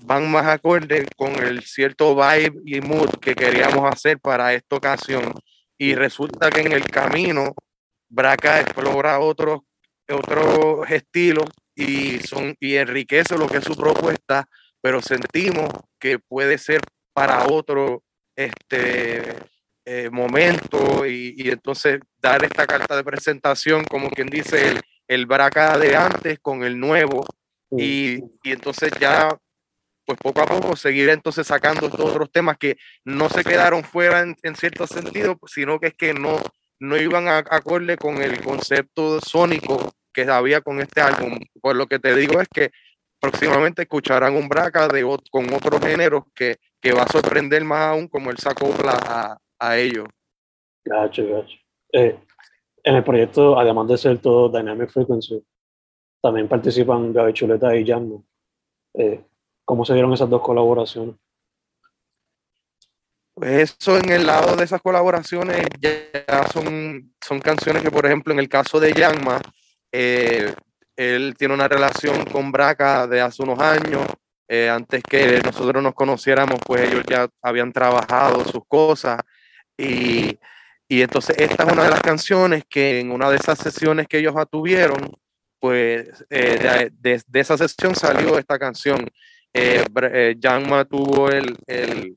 van 0.00 0.30
más 0.30 0.46
acorde 0.46 1.06
con 1.16 1.34
el 1.42 1.62
cierto 1.62 2.14
vibe 2.14 2.60
y 2.64 2.80
mood 2.80 3.10
que 3.20 3.34
queríamos 3.34 3.90
hacer 3.90 4.18
para 4.18 4.54
esta 4.54 4.76
ocasión. 4.76 5.32
Y 5.76 5.94
resulta 5.94 6.50
que 6.50 6.60
en 6.60 6.72
el 6.72 6.84
camino, 6.84 7.54
Braca 8.08 8.60
explora 8.60 9.20
otros 9.20 9.60
otros 10.14 10.90
estilos 10.90 11.44
y, 11.74 12.18
son, 12.20 12.56
y 12.60 12.76
enriquece 12.76 13.36
lo 13.36 13.46
que 13.46 13.58
es 13.58 13.64
su 13.64 13.76
propuesta, 13.76 14.48
pero 14.80 15.00
sentimos 15.00 15.68
que 15.98 16.18
puede 16.18 16.58
ser 16.58 16.80
para 17.12 17.46
otro 17.46 18.02
este, 18.38 19.34
eh, 19.84 20.10
momento 20.10 21.04
y, 21.04 21.34
y 21.36 21.50
entonces 21.50 21.98
dar 22.18 22.44
esta 22.44 22.66
carta 22.68 22.96
de 22.96 23.02
presentación, 23.02 23.84
como 23.84 24.10
quien 24.10 24.28
dice, 24.28 24.68
el, 24.68 24.80
el 25.08 25.26
Braca 25.26 25.76
de 25.76 25.96
antes 25.96 26.38
con 26.38 26.62
el 26.62 26.78
nuevo 26.78 27.26
y, 27.70 28.18
y 28.44 28.52
entonces 28.52 28.92
ya 29.00 29.36
pues 30.04 30.18
poco 30.22 30.40
a 30.40 30.46
poco 30.46 30.76
seguir 30.76 31.08
entonces 31.08 31.48
sacando 31.48 31.86
estos 31.86 32.00
otros 32.00 32.30
temas 32.30 32.56
que 32.58 32.78
no 33.04 33.28
se 33.28 33.42
quedaron 33.42 33.82
fuera 33.82 34.20
en, 34.20 34.36
en 34.42 34.54
cierto 34.54 34.86
sentido, 34.86 35.36
sino 35.46 35.80
que 35.80 35.88
es 35.88 35.94
que 35.94 36.14
no, 36.14 36.40
no 36.78 36.96
iban 36.96 37.26
a 37.26 37.38
acorde 37.38 37.96
con 37.96 38.22
el 38.22 38.40
concepto 38.40 39.20
sónico 39.20 39.92
que 40.12 40.22
había 40.22 40.60
con 40.60 40.80
este 40.80 41.00
álbum. 41.00 41.38
Pues 41.60 41.76
lo 41.76 41.88
que 41.88 41.98
te 41.98 42.14
digo 42.14 42.40
es 42.40 42.48
que 42.48 42.70
próximamente 43.20 43.82
escucharán 43.82 44.36
un 44.36 44.48
Braca 44.48 44.86
de, 44.86 45.02
con 45.30 45.52
otros 45.52 45.80
géneros 45.80 46.22
que, 46.34 46.58
que 46.80 46.92
va 46.92 47.02
a 47.02 47.12
sorprender 47.12 47.64
más 47.64 47.92
aún 47.92 48.08
como 48.08 48.30
él 48.30 48.36
acopla 48.44 48.92
a, 48.92 49.38
a 49.58 49.76
ellos. 49.76 50.06
Gacho, 50.84 51.26
gacho. 51.26 51.56
Eh, 51.92 52.18
en 52.82 52.94
el 52.94 53.04
proyecto, 53.04 53.58
además 53.58 53.88
de 53.88 53.98
ser 53.98 54.18
todo 54.18 54.48
Dynamic 54.48 54.90
Frequency, 54.90 55.44
también 56.22 56.48
participan 56.48 57.12
Gaby 57.12 57.32
Chuleta 57.32 57.76
y 57.76 57.86
Jammo. 57.86 58.24
Eh, 58.94 59.24
¿Cómo 59.64 59.84
se 59.84 59.92
dieron 59.92 60.12
esas 60.12 60.30
dos 60.30 60.40
colaboraciones? 60.40 61.16
Pues 63.34 63.76
eso 63.78 63.98
en 63.98 64.10
el 64.10 64.26
lado 64.26 64.56
de 64.56 64.64
esas 64.64 64.82
colaboraciones 64.82 65.66
ya 65.78 66.46
son, 66.52 67.14
son 67.24 67.38
canciones 67.38 67.82
que, 67.82 67.90
por 67.90 68.04
ejemplo, 68.04 68.32
en 68.32 68.40
el 68.40 68.48
caso 68.48 68.80
de 68.80 68.92
Yanma, 68.92 69.40
eh, 69.92 70.52
él 70.96 71.34
tiene 71.38 71.54
una 71.54 71.68
relación 71.68 72.24
con 72.24 72.50
Braca 72.50 73.06
de 73.06 73.20
hace 73.20 73.42
unos 73.42 73.60
años. 73.60 74.02
Eh, 74.48 74.68
antes 74.70 75.02
que 75.02 75.40
nosotros 75.44 75.82
nos 75.82 75.94
conociéramos, 75.94 76.58
pues 76.64 76.90
ellos 76.90 77.04
ya 77.08 77.28
habían 77.42 77.72
trabajado 77.72 78.44
sus 78.44 78.62
cosas. 78.66 79.20
Y, 79.76 80.38
y 80.88 81.02
entonces 81.02 81.36
esta 81.38 81.64
es 81.64 81.72
una 81.72 81.84
de 81.84 81.90
las 81.90 82.00
canciones 82.02 82.64
que 82.68 83.00
en 83.00 83.12
una 83.12 83.30
de 83.30 83.36
esas 83.36 83.58
sesiones 83.58 84.08
que 84.08 84.18
ellos 84.18 84.34
tuvieron, 84.50 85.12
pues 85.60 86.24
eh, 86.30 86.90
de, 87.00 87.22
de- 87.26 87.40
esa 87.40 87.56
sesión 87.58 87.94
salió 87.94 88.38
esta 88.38 88.58
canción. 88.58 89.06
Eh, 89.52 89.84
Bra- 89.90 90.10
eh, 90.12 90.36
tuvo 90.88 91.30
el, 91.30 91.56
el, 91.66 92.16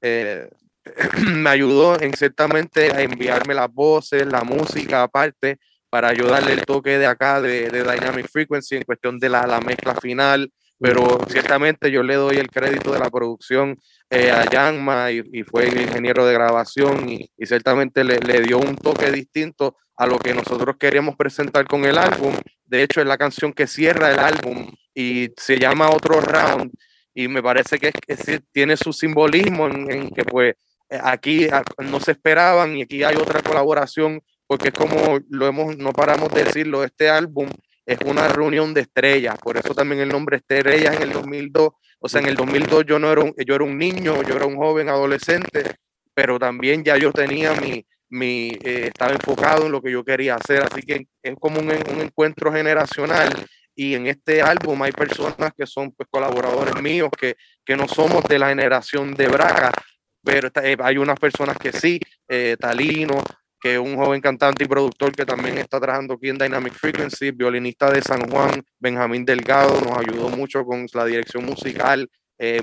eh, 0.00 0.48
me 1.26 1.50
ayudó 1.50 2.00
en 2.00 2.12
ciertamente 2.14 2.92
a 2.92 3.00
enviarme 3.02 3.54
las 3.54 3.72
voces, 3.72 4.26
la 4.26 4.42
música 4.44 5.02
aparte, 5.02 5.58
para 5.96 6.08
ayudarle 6.08 6.52
el 6.52 6.66
toque 6.66 6.98
de 6.98 7.06
acá 7.06 7.40
de, 7.40 7.70
de 7.70 7.82
Dynamic 7.82 8.28
Frequency 8.28 8.76
en 8.76 8.82
cuestión 8.82 9.18
de 9.18 9.30
la, 9.30 9.46
la 9.46 9.62
mezcla 9.62 9.94
final, 9.94 10.52
pero 10.78 11.18
ciertamente 11.26 11.90
yo 11.90 12.02
le 12.02 12.16
doy 12.16 12.36
el 12.36 12.50
crédito 12.50 12.92
de 12.92 12.98
la 12.98 13.08
producción 13.08 13.78
eh, 14.10 14.30
a 14.30 14.44
Yanma 14.44 15.10
y, 15.10 15.22
y 15.32 15.42
fue 15.42 15.68
el 15.68 15.80
ingeniero 15.80 16.26
de 16.26 16.34
grabación 16.34 17.08
y, 17.08 17.30
y 17.34 17.46
ciertamente 17.46 18.04
le, 18.04 18.18
le 18.18 18.42
dio 18.42 18.58
un 18.58 18.76
toque 18.76 19.10
distinto 19.10 19.78
a 19.96 20.06
lo 20.06 20.18
que 20.18 20.34
nosotros 20.34 20.76
queríamos 20.78 21.16
presentar 21.16 21.66
con 21.66 21.86
el 21.86 21.96
álbum. 21.96 22.34
De 22.66 22.82
hecho, 22.82 23.00
es 23.00 23.06
la 23.06 23.16
canción 23.16 23.54
que 23.54 23.66
cierra 23.66 24.10
el 24.10 24.18
álbum 24.18 24.70
y 24.94 25.30
se 25.38 25.58
llama 25.58 25.88
Otro 25.88 26.20
Round 26.20 26.72
y 27.14 27.26
me 27.28 27.42
parece 27.42 27.78
que, 27.78 27.90
que 27.90 28.40
tiene 28.52 28.76
su 28.76 28.92
simbolismo 28.92 29.66
en, 29.68 29.90
en 29.90 30.10
que 30.10 30.24
pues 30.24 30.56
eh, 30.90 31.00
aquí 31.02 31.48
no 31.78 32.00
se 32.00 32.10
esperaban 32.10 32.76
y 32.76 32.82
aquí 32.82 33.02
hay 33.02 33.16
otra 33.16 33.40
colaboración 33.40 34.20
porque 34.46 34.68
es 34.68 34.74
como 34.74 35.18
lo 35.30 35.46
hemos 35.46 35.76
no 35.76 35.92
paramos 35.92 36.32
de 36.32 36.44
decirlo 36.44 36.84
este 36.84 37.08
álbum 37.08 37.48
es 37.84 37.98
una 38.04 38.28
reunión 38.28 38.74
de 38.74 38.82
estrellas 38.82 39.36
por 39.42 39.56
eso 39.56 39.74
también 39.74 40.00
el 40.00 40.08
nombre 40.08 40.38
Estrellas 40.38 40.96
en 40.96 41.02
el 41.02 41.12
2002 41.12 41.70
o 42.00 42.08
sea 42.08 42.20
en 42.20 42.28
el 42.28 42.36
2002 42.36 42.84
yo 42.86 42.98
no 42.98 43.10
era 43.10 43.22
un, 43.22 43.34
yo 43.46 43.54
era 43.54 43.64
un 43.64 43.78
niño 43.78 44.22
yo 44.22 44.36
era 44.36 44.46
un 44.46 44.56
joven 44.56 44.88
adolescente 44.88 45.76
pero 46.14 46.38
también 46.38 46.84
ya 46.84 46.96
yo 46.96 47.12
tenía 47.12 47.52
mi 47.60 47.84
mi 48.08 48.50
eh, 48.62 48.88
estaba 48.88 49.12
enfocado 49.12 49.66
en 49.66 49.72
lo 49.72 49.82
que 49.82 49.90
yo 49.90 50.04
quería 50.04 50.36
hacer 50.36 50.62
así 50.62 50.82
que 50.82 51.06
es 51.22 51.34
como 51.40 51.60
un, 51.60 51.70
un 51.70 52.00
encuentro 52.00 52.52
generacional 52.52 53.32
y 53.76 53.94
en 53.94 54.06
este 54.06 54.40
álbum 54.40 54.82
hay 54.82 54.92
personas 54.92 55.52
que 55.54 55.66
son 55.66 55.92
pues, 55.92 56.08
colaboradores 56.10 56.80
míos 56.82 57.10
que, 57.16 57.36
que 57.64 57.76
no 57.76 57.86
somos 57.86 58.24
de 58.24 58.38
la 58.38 58.48
generación 58.48 59.14
de 59.14 59.28
Braga, 59.28 59.70
pero 60.24 60.48
eh, 60.62 60.76
hay 60.82 60.96
unas 60.96 61.20
personas 61.20 61.58
que 61.58 61.72
sí, 61.72 62.00
eh, 62.26 62.56
Talino, 62.58 63.22
un 63.78 63.96
joven 63.96 64.20
cantante 64.20 64.64
y 64.64 64.68
productor 64.68 65.12
que 65.12 65.26
también 65.26 65.58
está 65.58 65.80
trabajando 65.80 66.14
aquí 66.14 66.28
en 66.28 66.38
Dynamic 66.38 66.74
Frequency, 66.74 67.32
violinista 67.32 67.90
de 67.90 68.00
San 68.00 68.30
Juan, 68.30 68.62
Benjamín 68.78 69.24
Delgado, 69.24 69.80
nos 69.80 69.98
ayudó 69.98 70.28
mucho 70.28 70.64
con 70.64 70.86
la 70.94 71.04
dirección 71.04 71.44
musical, 71.44 72.08
eh, 72.38 72.60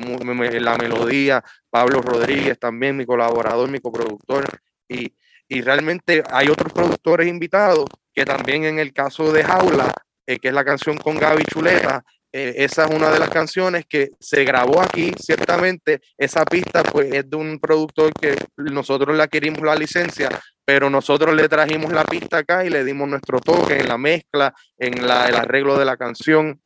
la 0.61 0.77
melodía, 0.77 1.43
Pablo 1.69 2.01
Rodríguez 2.01 2.57
también, 2.57 2.95
mi 2.95 3.05
colaborador, 3.05 3.69
mi 3.69 3.79
coproductor, 3.79 4.45
y, 4.87 5.13
y 5.47 5.61
realmente 5.61 6.23
hay 6.31 6.47
otros 6.49 6.71
productores 6.71 7.27
invitados 7.27 7.85
que 8.13 8.25
también 8.25 8.63
en 8.63 8.79
el 8.79 8.93
caso 8.93 9.33
de 9.33 9.43
Jaula, 9.43 9.91
eh, 10.25 10.37
que 10.37 10.47
es 10.47 10.53
la 10.53 10.63
canción 10.63 10.97
con 10.97 11.17
Gaby 11.17 11.43
Chuleta, 11.45 12.03
eh, 12.33 12.55
esa 12.57 12.85
es 12.85 12.95
una 12.95 13.11
de 13.11 13.19
las 13.19 13.29
canciones 13.29 13.85
que 13.87 14.09
se 14.19 14.43
grabó 14.43 14.81
aquí, 14.81 15.13
ciertamente. 15.19 16.01
Esa 16.17 16.43
pista 16.43 16.81
pues, 16.83 17.13
es 17.13 17.29
de 17.29 17.37
un 17.37 17.59
productor 17.59 18.11
que 18.19 18.35
nosotros 18.57 19.15
le 19.15 19.21
adquirimos 19.23 19.61
la 19.61 19.75
licencia, 19.75 20.29
pero 20.65 20.89
nosotros 20.89 21.35
le 21.35 21.47
trajimos 21.47 21.91
la 21.93 22.03
pista 22.03 22.39
acá 22.39 22.65
y 22.65 22.69
le 22.69 22.83
dimos 22.83 23.07
nuestro 23.07 23.39
toque 23.39 23.79
en 23.79 23.87
la 23.87 23.97
mezcla, 23.97 24.53
en 24.77 25.05
la, 25.05 25.27
el 25.29 25.35
arreglo 25.35 25.77
de 25.77 25.85
la 25.85 25.95
canción. 25.95 26.59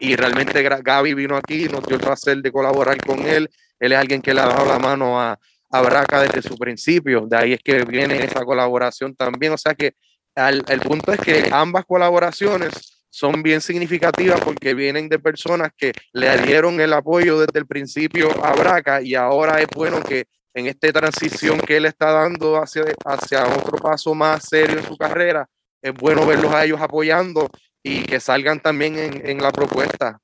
Y 0.00 0.16
realmente 0.16 0.62
Gaby 0.62 1.12
vino 1.14 1.36
aquí, 1.36 1.68
nos 1.68 1.82
dio 1.84 1.96
el 1.96 2.02
placer 2.02 2.38
de 2.38 2.50
colaborar 2.50 2.96
con 3.04 3.20
él. 3.26 3.50
Él 3.78 3.92
es 3.92 3.98
alguien 3.98 4.22
que 4.22 4.32
le 4.32 4.40
ha 4.40 4.46
dado 4.46 4.64
la 4.64 4.78
mano 4.78 5.20
a, 5.20 5.38
a 5.70 5.82
Braca 5.82 6.22
desde 6.22 6.40
su 6.40 6.56
principio. 6.56 7.26
De 7.28 7.36
ahí 7.36 7.52
es 7.52 7.60
que 7.62 7.82
viene 7.84 8.24
esa 8.24 8.44
colaboración 8.44 9.14
también. 9.14 9.52
O 9.52 9.58
sea 9.58 9.74
que 9.74 9.94
al- 10.34 10.64
el 10.68 10.80
punto 10.80 11.12
es 11.12 11.20
que 11.20 11.48
ambas 11.52 11.84
colaboraciones 11.84 12.97
son 13.18 13.42
bien 13.42 13.60
significativas 13.60 14.40
porque 14.40 14.74
vienen 14.74 15.08
de 15.08 15.18
personas 15.18 15.72
que 15.76 15.90
le 16.12 16.36
dieron 16.42 16.80
el 16.80 16.92
apoyo 16.92 17.40
desde 17.40 17.58
el 17.58 17.66
principio 17.66 18.28
a 18.44 18.54
Braca 18.54 19.02
y 19.02 19.16
ahora 19.16 19.60
es 19.60 19.66
bueno 19.74 20.00
que 20.00 20.26
en 20.54 20.66
esta 20.66 20.92
transición 20.92 21.58
que 21.58 21.78
él 21.78 21.86
está 21.86 22.12
dando 22.12 22.62
hacia, 22.62 22.84
hacia 23.04 23.42
otro 23.42 23.76
paso 23.78 24.14
más 24.14 24.44
serio 24.48 24.78
en 24.78 24.84
su 24.84 24.96
carrera, 24.96 25.48
es 25.82 25.92
bueno 25.94 26.24
verlos 26.24 26.52
a 26.52 26.64
ellos 26.64 26.80
apoyando 26.80 27.48
y 27.82 28.04
que 28.04 28.20
salgan 28.20 28.60
también 28.60 28.96
en, 28.96 29.28
en 29.28 29.38
la 29.38 29.50
propuesta. 29.50 30.20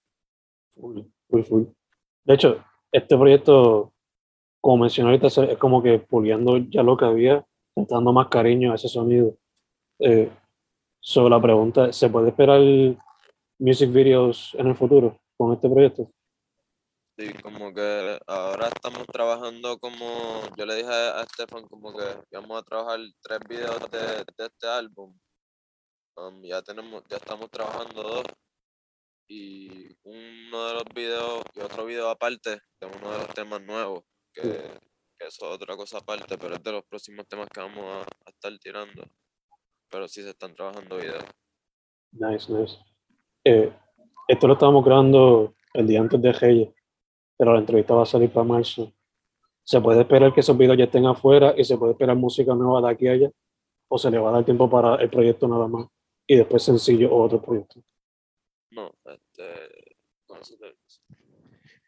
Full, 0.76 1.00
full, 1.28 1.42
full. 1.42 1.62
De 2.24 2.34
hecho, 2.34 2.64
este 2.92 3.16
proyecto, 3.16 3.92
como 4.60 4.82
mencioné 4.84 5.10
ahorita, 5.10 5.26
es 5.26 5.58
como 5.58 5.82
que 5.82 5.98
puliendo 5.98 6.58
ya 6.58 6.84
lo 6.84 6.96
que 6.96 7.06
había, 7.06 7.44
dando 7.74 8.12
más 8.12 8.28
cariño 8.28 8.70
a 8.70 8.76
ese 8.76 8.86
sonido. 8.86 9.36
Eh, 9.98 10.30
sobre 11.04 11.30
la 11.30 11.40
pregunta, 11.40 11.92
¿se 11.92 12.08
puede 12.08 12.30
esperar 12.30 12.60
music 13.58 13.92
videos 13.92 14.54
en 14.54 14.68
el 14.68 14.74
futuro 14.74 15.20
con 15.36 15.52
este 15.52 15.68
proyecto? 15.68 16.10
Sí, 17.18 17.32
como 17.42 17.72
que 17.74 18.18
ahora 18.26 18.68
estamos 18.68 19.06
trabajando 19.06 19.78
como, 19.78 20.40
yo 20.56 20.64
le 20.64 20.76
dije 20.76 20.88
a 20.88 21.20
a 21.20 21.26
Stefan 21.26 21.68
como 21.68 21.94
que 21.94 22.04
íbamos 22.32 22.58
a 22.58 22.64
trabajar 22.64 22.98
tres 23.22 23.38
videos 23.46 23.78
de, 23.90 24.24
de 24.36 24.46
este 24.46 24.66
álbum. 24.66 25.16
Um, 26.16 26.42
ya 26.42 26.62
tenemos, 26.62 27.04
ya 27.08 27.18
estamos 27.18 27.50
trabajando 27.50 28.02
dos. 28.02 28.24
Y 29.28 29.94
uno 30.04 30.68
de 30.68 30.74
los 30.74 30.84
videos 30.94 31.42
y 31.54 31.60
otro 31.60 31.84
video 31.84 32.08
aparte 32.08 32.60
de 32.80 32.86
uno 32.86 33.10
de 33.12 33.18
los 33.18 33.28
temas 33.28 33.62
nuevos, 33.62 34.04
que, 34.32 34.42
que 35.18 35.26
eso 35.26 35.48
es 35.48 35.54
otra 35.54 35.76
cosa 35.76 35.98
aparte, 35.98 36.36
pero 36.38 36.54
es 36.54 36.62
de 36.62 36.72
los 36.72 36.84
próximos 36.84 37.26
temas 37.28 37.48
que 37.52 37.60
vamos 37.60 37.84
a, 37.84 38.00
a 38.00 38.30
estar 38.30 38.58
tirando. 38.58 39.04
Pero 39.90 40.08
sí 40.08 40.22
se 40.22 40.30
están 40.30 40.54
trabajando 40.54 40.96
videos. 40.96 41.24
Nice, 42.12 42.52
nice. 42.52 42.76
Eh, 43.44 43.72
esto 44.28 44.46
lo 44.46 44.54
estábamos 44.54 44.84
grabando 44.84 45.54
el 45.74 45.86
día 45.86 46.00
antes 46.00 46.20
de 46.20 46.32
Reyes, 46.32 46.68
pero 47.36 47.52
la 47.52 47.60
entrevista 47.60 47.94
va 47.94 48.02
a 48.02 48.06
salir 48.06 48.30
para 48.30 48.44
marzo. 48.44 48.92
¿Se 49.62 49.80
puede 49.80 50.00
esperar 50.02 50.32
que 50.32 50.40
esos 50.40 50.56
videos 50.56 50.76
ya 50.76 50.84
estén 50.84 51.06
afuera 51.06 51.54
y 51.56 51.64
se 51.64 51.76
puede 51.76 51.92
esperar 51.92 52.16
música 52.16 52.54
nueva 52.54 52.86
de 52.86 52.92
aquí 52.94 53.08
a 53.08 53.12
allá? 53.12 53.30
¿O 53.88 53.98
se 53.98 54.10
le 54.10 54.18
va 54.18 54.30
a 54.30 54.32
dar 54.32 54.44
tiempo 54.44 54.68
para 54.68 54.96
el 54.96 55.10
proyecto 55.10 55.48
nada 55.48 55.66
más 55.68 55.86
y 56.26 56.36
después 56.36 56.62
sencillo 56.62 57.12
o 57.12 57.22
otro 57.22 57.40
proyecto? 57.40 57.80
No, 58.70 58.92
este, 59.04 59.96
eso 60.40 60.56
te- 60.58 60.76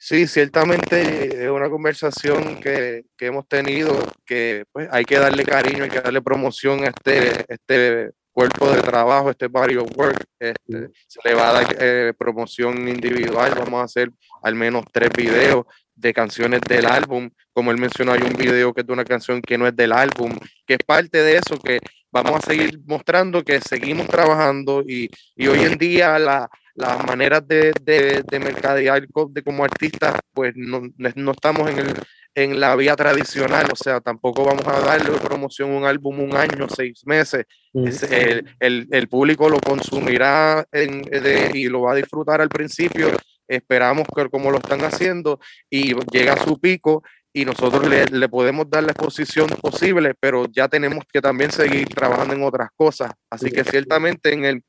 Sí, 0.08 0.28
ciertamente 0.28 1.46
es 1.46 1.50
una 1.50 1.68
conversación 1.68 2.60
que, 2.60 3.06
que 3.16 3.26
hemos 3.26 3.48
tenido, 3.48 3.92
que 4.24 4.64
pues, 4.70 4.88
hay 4.92 5.04
que 5.04 5.18
darle 5.18 5.44
cariño, 5.44 5.82
hay 5.82 5.90
que 5.90 6.00
darle 6.00 6.22
promoción 6.22 6.84
a 6.84 6.90
este, 6.90 7.44
este 7.48 8.12
cuerpo 8.30 8.70
de 8.70 8.82
trabajo, 8.82 9.30
este 9.30 9.48
body 9.48 9.74
of 9.74 9.90
work. 9.96 10.24
Este, 10.38 10.90
se 11.08 11.18
le 11.24 11.34
va 11.34 11.48
a 11.48 11.52
dar 11.54 11.76
eh, 11.80 12.12
promoción 12.16 12.86
individual, 12.86 13.52
vamos 13.58 13.80
a 13.80 13.82
hacer 13.82 14.12
al 14.44 14.54
menos 14.54 14.84
tres 14.92 15.10
videos 15.10 15.66
de 15.96 16.14
canciones 16.14 16.60
del 16.60 16.86
álbum. 16.86 17.28
Como 17.52 17.72
él 17.72 17.78
mencionó, 17.78 18.12
hay 18.12 18.22
un 18.22 18.34
video 18.34 18.72
que 18.72 18.82
es 18.82 18.86
de 18.86 18.92
una 18.92 19.04
canción 19.04 19.42
que 19.42 19.58
no 19.58 19.66
es 19.66 19.74
del 19.74 19.90
álbum, 19.90 20.38
que 20.64 20.74
es 20.74 20.84
parte 20.86 21.20
de 21.20 21.38
eso, 21.38 21.58
que 21.58 21.80
vamos 22.12 22.36
a 22.36 22.46
seguir 22.46 22.78
mostrando 22.86 23.42
que 23.42 23.60
seguimos 23.60 24.06
trabajando 24.06 24.84
y, 24.86 25.10
y 25.34 25.48
hoy 25.48 25.64
en 25.64 25.76
día 25.76 26.16
la, 26.20 26.48
las 26.76 27.04
maneras 27.06 27.46
de, 27.48 27.72
de, 27.82 28.22
de 28.22 28.38
mercadear 28.38 29.06
co- 29.08 29.28
de 29.32 29.42
como 29.42 29.64
artistas, 29.64 30.14
pues 30.32 30.52
no, 30.56 30.82
no 31.14 31.30
estamos 31.32 31.70
en, 31.70 31.78
el, 31.78 31.94
en 32.34 32.60
la 32.60 32.76
vía 32.76 32.94
tradicional, 32.96 33.66
o 33.72 33.76
sea, 33.76 34.00
tampoco 34.00 34.44
vamos 34.44 34.66
a 34.68 34.78
darle 34.80 35.18
promoción 35.18 35.72
a 35.72 35.76
un 35.78 35.84
álbum 35.86 36.20
un 36.20 36.36
año, 36.36 36.66
seis 36.68 37.02
meses. 37.06 37.44
Es- 37.88 38.02
el, 38.04 38.44
el, 38.60 38.88
el 38.90 39.08
público 39.08 39.48
lo 39.48 39.58
consumirá 39.58 40.66
en- 40.70 41.02
de- 41.02 41.50
y 41.54 41.64
lo 41.68 41.82
va 41.82 41.92
a 41.92 41.96
disfrutar 41.96 42.40
al 42.40 42.48
principio. 42.50 43.08
Esperamos 43.48 44.06
que 44.14 44.28
como 44.28 44.50
lo 44.50 44.58
están 44.58 44.80
haciendo 44.82 45.38
y 45.70 45.94
llega 46.12 46.32
a 46.34 46.44
su 46.44 46.58
pico 46.60 47.02
y 47.36 47.44
nosotros 47.44 47.86
le, 47.86 48.06
le 48.06 48.28
podemos 48.30 48.64
dar 48.70 48.82
la 48.82 48.92
exposición 48.92 49.46
posible, 49.60 50.14
pero 50.18 50.46
ya 50.46 50.68
tenemos 50.68 51.04
que 51.04 51.20
también 51.20 51.50
seguir 51.50 51.86
trabajando 51.88 52.32
en 52.32 52.42
otras 52.42 52.70
cosas. 52.74 53.12
Así 53.28 53.50
que 53.50 53.62
ciertamente 53.62 54.32
en 54.32 54.46
el, 54.46 54.62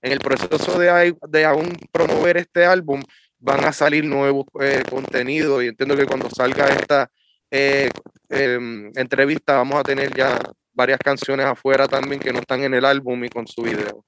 en 0.00 0.12
el 0.12 0.20
proceso 0.20 0.78
de, 0.78 1.14
de 1.28 1.44
aún 1.44 1.76
promover 1.92 2.38
este 2.38 2.64
álbum 2.64 3.02
van 3.38 3.62
a 3.66 3.74
salir 3.74 4.06
nuevos 4.06 4.46
eh, 4.58 4.82
contenidos 4.88 5.62
y 5.62 5.66
entiendo 5.66 5.98
que 5.98 6.06
cuando 6.06 6.30
salga 6.30 6.66
esta 6.68 7.10
eh, 7.50 7.90
em, 8.30 8.90
entrevista 8.94 9.58
vamos 9.58 9.80
a 9.80 9.82
tener 9.82 10.16
ya 10.16 10.38
varias 10.72 11.00
canciones 11.00 11.44
afuera 11.44 11.86
también 11.86 12.22
que 12.22 12.32
no 12.32 12.38
están 12.38 12.62
en 12.62 12.72
el 12.72 12.86
álbum 12.86 13.22
y 13.22 13.28
con 13.28 13.46
su 13.46 13.60
video. 13.60 14.02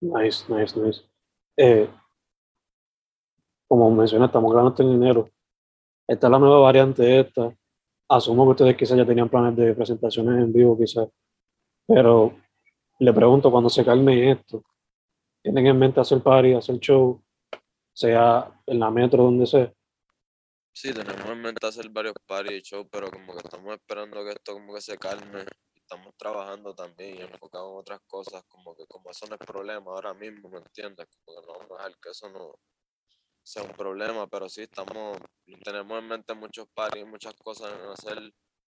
Nice, 0.00 0.44
nice, 0.48 0.78
nice. 0.78 1.00
Eh, 1.56 1.90
como 3.66 3.90
mencioné, 3.90 4.26
estamos 4.26 4.52
grabando 4.52 4.80
en 4.80 4.92
enero. 4.92 5.28
Esta 6.12 6.26
es 6.26 6.30
la 6.30 6.38
nueva 6.38 6.58
variante 6.58 7.20
esta. 7.20 7.56
Asumo 8.06 8.44
que 8.44 8.50
ustedes 8.50 8.76
quizás 8.76 8.98
ya 8.98 9.06
tenían 9.06 9.30
planes 9.30 9.56
de 9.56 9.74
presentaciones 9.74 10.44
en 10.44 10.52
vivo, 10.52 10.76
quizás. 10.76 11.08
Pero 11.86 12.36
le 12.98 13.12
pregunto, 13.14 13.50
cuando 13.50 13.70
se 13.70 13.82
calme 13.82 14.30
esto, 14.30 14.62
¿tienen 15.42 15.68
en 15.68 15.78
mente 15.78 16.00
hacer 16.00 16.22
party, 16.22 16.52
hacer 16.52 16.78
show, 16.80 17.18
sea 17.94 18.60
en 18.66 18.78
la 18.78 18.90
metro, 18.90 19.22
donde 19.22 19.46
sea? 19.46 19.72
Sí, 20.74 20.92
tenemos 20.92 21.24
en 21.24 21.40
mente 21.40 21.66
hacer 21.66 21.88
varios 21.88 22.14
party 22.26 22.56
y 22.56 22.60
show, 22.60 22.86
pero 22.90 23.10
como 23.10 23.32
que 23.32 23.38
estamos 23.38 23.72
esperando 23.72 24.22
que 24.22 24.32
esto 24.32 24.52
como 24.52 24.74
que 24.74 24.82
se 24.82 24.98
calme. 24.98 25.46
Estamos 25.74 26.14
trabajando 26.18 26.74
también 26.74 27.16
y 27.16 27.20
enfocados 27.22 27.72
en 27.72 27.78
otras 27.78 28.00
cosas, 28.06 28.42
como 28.48 28.76
que 28.76 28.84
como 28.86 29.10
eso 29.10 29.24
no 29.28 29.36
es 29.36 29.46
problema 29.46 29.92
ahora 29.92 30.12
mismo, 30.12 30.50
¿me 30.50 30.58
entiendes? 30.58 31.06
Como 31.24 31.40
que 31.40 31.46
no 31.46 31.52
vamos 31.54 31.70
a 31.70 31.74
dejar 31.76 31.98
que 32.02 32.10
eso 32.10 32.28
no 32.28 32.58
sea 33.42 33.62
un 33.62 33.72
problema, 33.72 34.26
pero 34.26 34.48
sí 34.48 34.62
estamos, 34.62 35.18
tenemos 35.64 35.98
en 35.98 36.08
mente 36.08 36.34
muchos 36.34 36.66
parties, 36.74 37.06
muchas 37.06 37.34
cosas 37.34 37.72
en 37.72 37.88
hacer 37.88 38.32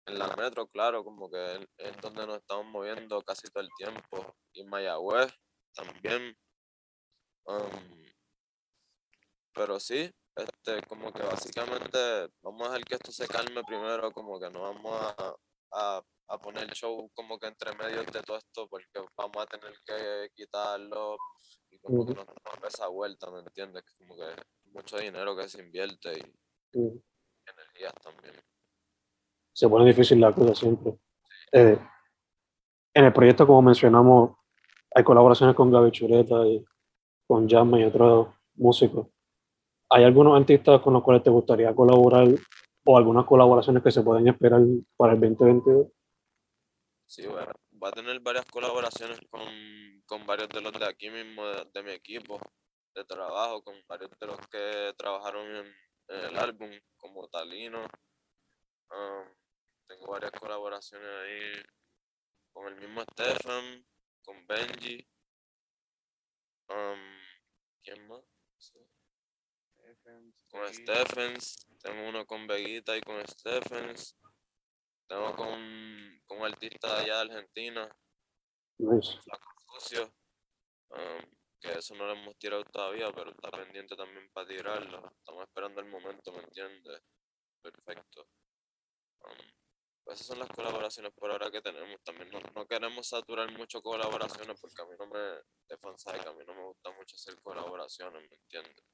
en 0.07 0.19
la 0.19 0.29
metro, 0.37 0.67
claro, 0.69 1.03
como 1.03 1.31
que 1.31 1.67
es 1.79 1.97
donde 2.01 2.27
nos 2.27 2.39
estamos 2.39 2.67
moviendo 2.67 3.23
casi 3.23 3.49
todo 3.49 3.63
el 3.63 3.71
tiempo. 3.77 4.37
Y 4.53 4.65
Mayagüez 4.65 5.33
también. 5.75 6.37
um, 7.47 8.05
pero 9.55 9.79
sí, 9.79 10.11
este, 10.37 10.83
como 10.89 11.13
que 11.13 11.23
básicamente 11.23 12.29
vamos 12.43 12.69
a 12.69 12.73
dejar 12.73 12.85
que 12.85 12.95
esto 12.97 13.13
se 13.13 13.29
calme 13.29 13.63
primero, 13.65 14.11
como 14.13 14.39
que 14.41 14.51
no 14.51 14.63
vamos 14.63 15.01
a, 15.01 15.35
a, 15.75 16.03
a 16.29 16.39
poner 16.39 16.71
show 16.73 17.11
como 17.15 17.39
que 17.39 17.47
entre 17.47 17.75
medios 17.77 18.07
de 18.07 18.23
todo 18.23 18.39
esto, 18.39 18.69
porque 18.69 18.87
vamos 19.17 19.37
a 19.39 19.47
tener 19.47 19.75
que 19.85 20.31
quitarlo 20.35 21.17
y 21.71 21.79
como 21.79 22.07
que 22.07 22.13
Ujú. 22.13 22.25
no 22.25 22.33
estamos 22.33 22.65
a 22.65 22.69
esa 22.69 22.89
vuelta, 22.89 23.31
¿me 23.31 23.41
entiendes? 23.41 23.83
Que 23.85 24.05
como 24.05 24.17
que 24.17 24.27
mucho 24.73 24.97
dinero 24.97 25.37
que 25.37 25.49
se 25.49 25.61
invierte 25.63 26.13
y 26.73 27.03
energías 27.47 27.95
también. 28.03 28.35
Se 29.53 29.69
pone 29.69 29.87
difícil 29.87 30.21
la 30.21 30.33
cosa 30.33 30.55
siempre. 30.55 30.99
Eh, 31.53 31.79
en 32.95 33.05
el 33.05 33.13
proyecto, 33.13 33.47
como 33.47 33.63
mencionamos, 33.63 34.37
hay 34.95 35.05
colaboraciones 35.05 35.55
con 35.55 35.71
Gaby 35.71 35.91
Chureta 35.91 36.47
y 36.47 36.65
con 37.27 37.49
Jamma 37.49 37.81
y 37.81 37.85
otros 37.85 38.29
músicos. 38.55 39.09
¿Hay 39.91 40.05
algunos 40.05 40.39
artistas 40.39 40.81
con 40.81 40.93
los 40.95 41.03
cuales 41.03 41.23
te 41.23 41.31
gustaría 41.31 41.75
colaborar 41.75 42.29
o 42.85 42.97
algunas 42.97 43.27
colaboraciones 43.27 43.83
que 43.83 43.91
se 43.91 44.03
pueden 44.03 44.29
esperar 44.29 44.61
para 44.97 45.15
el 45.15 45.21
2022? 45.21 45.89
Sí, 47.07 47.27
bueno, 47.27 47.53
va 47.83 47.89
a 47.89 47.93
tener 47.93 48.21
varias 48.21 48.45
colaboraciones 48.47 49.19
con, 49.31 49.43
con 50.07 50.27
varios 50.27 50.49
de 50.49 50.61
los 50.61 50.73
de 50.73 50.87
aquí 50.87 51.11
mismo, 51.11 51.47
de, 51.47 51.65
de 51.73 51.83
mi 51.83 51.93
equipo 51.93 52.41
de 52.95 53.05
trabajo, 53.05 53.63
con 53.63 53.75
varios 53.89 54.11
de 54.19 54.27
los 54.27 54.39
que 54.49 54.95
trabajaron 54.97 55.47
en, 55.47 55.67
en 56.09 56.25
el 56.27 56.39
álbum, 56.39 56.71
como 56.97 57.29
Talino. 57.29 57.83
Um, 58.91 59.29
tengo 59.87 60.07
varias 60.07 60.33
colaboraciones 60.33 61.09
ahí 61.09 61.63
con 62.53 62.69
el 62.69 62.77
mismo 62.77 63.03
Stefan, 63.13 63.85
con 64.23 64.47
Benji. 64.47 65.07
Um, 66.69 66.99
¿Quién 67.83 68.07
más? 68.09 68.23
Sí, 68.57 68.79
Con 70.51 70.73
Stephens, 70.73 71.67
tengo 71.85 72.09
uno 72.09 72.25
con 72.27 72.47
Veguita 72.47 72.97
y 72.97 73.03
con 73.03 73.23
Stephens. 73.29 74.17
Tengo 75.07 75.37
con, 75.37 76.23
con 76.25 76.39
un 76.39 76.47
artista 76.47 76.95
de 76.95 77.03
allá 77.03 77.17
de 77.17 77.35
Argentina, 77.35 77.97
Sucio, 78.79 80.15
um, 80.89 81.21
que 81.61 81.73
eso 81.79 81.95
no 81.95 82.07
lo 82.07 82.15
hemos 82.15 82.39
tirado 82.39 82.65
todavía, 82.65 83.13
pero 83.13 83.31
está 83.31 83.51
pendiente 83.51 83.95
también 83.97 84.31
para 84.33 84.49
tirarlo. 84.49 85.13
Estamos 85.19 85.45
esperando 85.45 85.81
el 85.83 85.91
momento, 85.91 86.33
¿me 86.33 86.43
entiendes? 86.43 87.03
Perfecto. 87.61 88.27
Um, 89.21 89.53
pues 90.05 90.21
esas 90.21 90.29
son 90.29 90.39
las 90.39 90.49
colaboraciones 90.49 91.13
por 91.13 91.31
ahora 91.31 91.51
que 91.51 91.61
tenemos. 91.61 92.03
También 92.03 92.31
no, 92.31 92.41
no 92.55 92.67
queremos 92.67 93.07
saturar 93.07 93.53
mucho 93.53 93.83
colaboraciones 93.83 94.59
porque 94.59 94.83
a 94.83 94.87
mí 94.87 94.95
no 94.99 95.07
me, 95.07 95.99
sabe 95.99 96.21
que 96.21 96.29
a 96.29 96.33
mí 96.33 96.45
no 96.47 96.55
me 96.55 96.65
gusta 96.65 96.91
mucho 96.93 97.17
hacer 97.17 97.39
colaboraciones, 97.43 98.23
¿me 98.31 98.37
entiendes? 98.37 98.85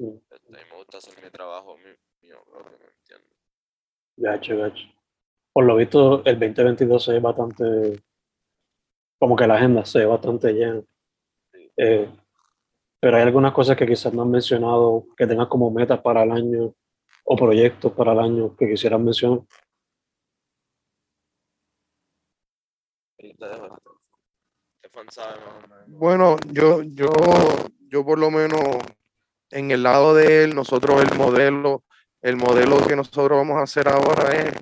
Este, 0.00 0.34
a 0.36 0.38
mí 0.50 0.58
me 0.70 0.76
gusta 0.78 0.98
hacer 0.98 1.22
mi 1.22 1.30
trabajo 1.30 1.76
mi- 1.76 2.26
mío 2.26 2.42
propio, 2.50 2.78
¿me 2.78 2.86
entiendes? 2.86 3.38
Gacho, 4.16 4.56
gacho. 4.56 4.84
Por 5.52 5.64
lo 5.64 5.76
visto, 5.76 6.24
el 6.24 6.38
2022 6.38 7.04
se 7.04 7.12
ve 7.12 7.20
bastante, 7.20 8.02
como 9.18 9.36
que 9.36 9.46
la 9.46 9.56
agenda 9.56 9.84
se 9.84 9.98
ve 10.00 10.06
bastante 10.06 10.52
llena. 10.52 10.82
Eh, 11.76 12.10
pero 13.00 13.16
hay 13.16 13.22
algunas 13.22 13.52
cosas 13.52 13.76
que 13.76 13.86
quizás 13.86 14.12
no 14.14 14.22
han 14.22 14.30
mencionado, 14.30 15.06
que 15.16 15.26
tengas 15.26 15.48
como 15.48 15.70
metas 15.70 16.00
para 16.00 16.22
el 16.22 16.32
año 16.32 16.74
o 17.24 17.36
proyectos 17.36 17.92
para 17.92 18.12
el 18.12 18.20
año 18.20 18.56
que 18.56 18.68
quisieras 18.68 19.00
mencionar. 19.00 19.40
Bueno, 25.86 26.36
yo, 26.52 26.82
yo, 26.82 27.10
yo 27.88 28.04
por 28.04 28.18
lo 28.18 28.30
menos 28.30 28.60
en 29.50 29.70
el 29.70 29.82
lado 29.82 30.14
de 30.14 30.44
él, 30.44 30.54
nosotros 30.54 31.02
el 31.02 31.16
modelo, 31.16 31.84
el 32.22 32.36
modelo 32.36 32.86
que 32.86 32.96
nosotros 32.96 33.30
vamos 33.30 33.58
a 33.58 33.62
hacer 33.62 33.88
ahora 33.88 34.32
es, 34.32 34.54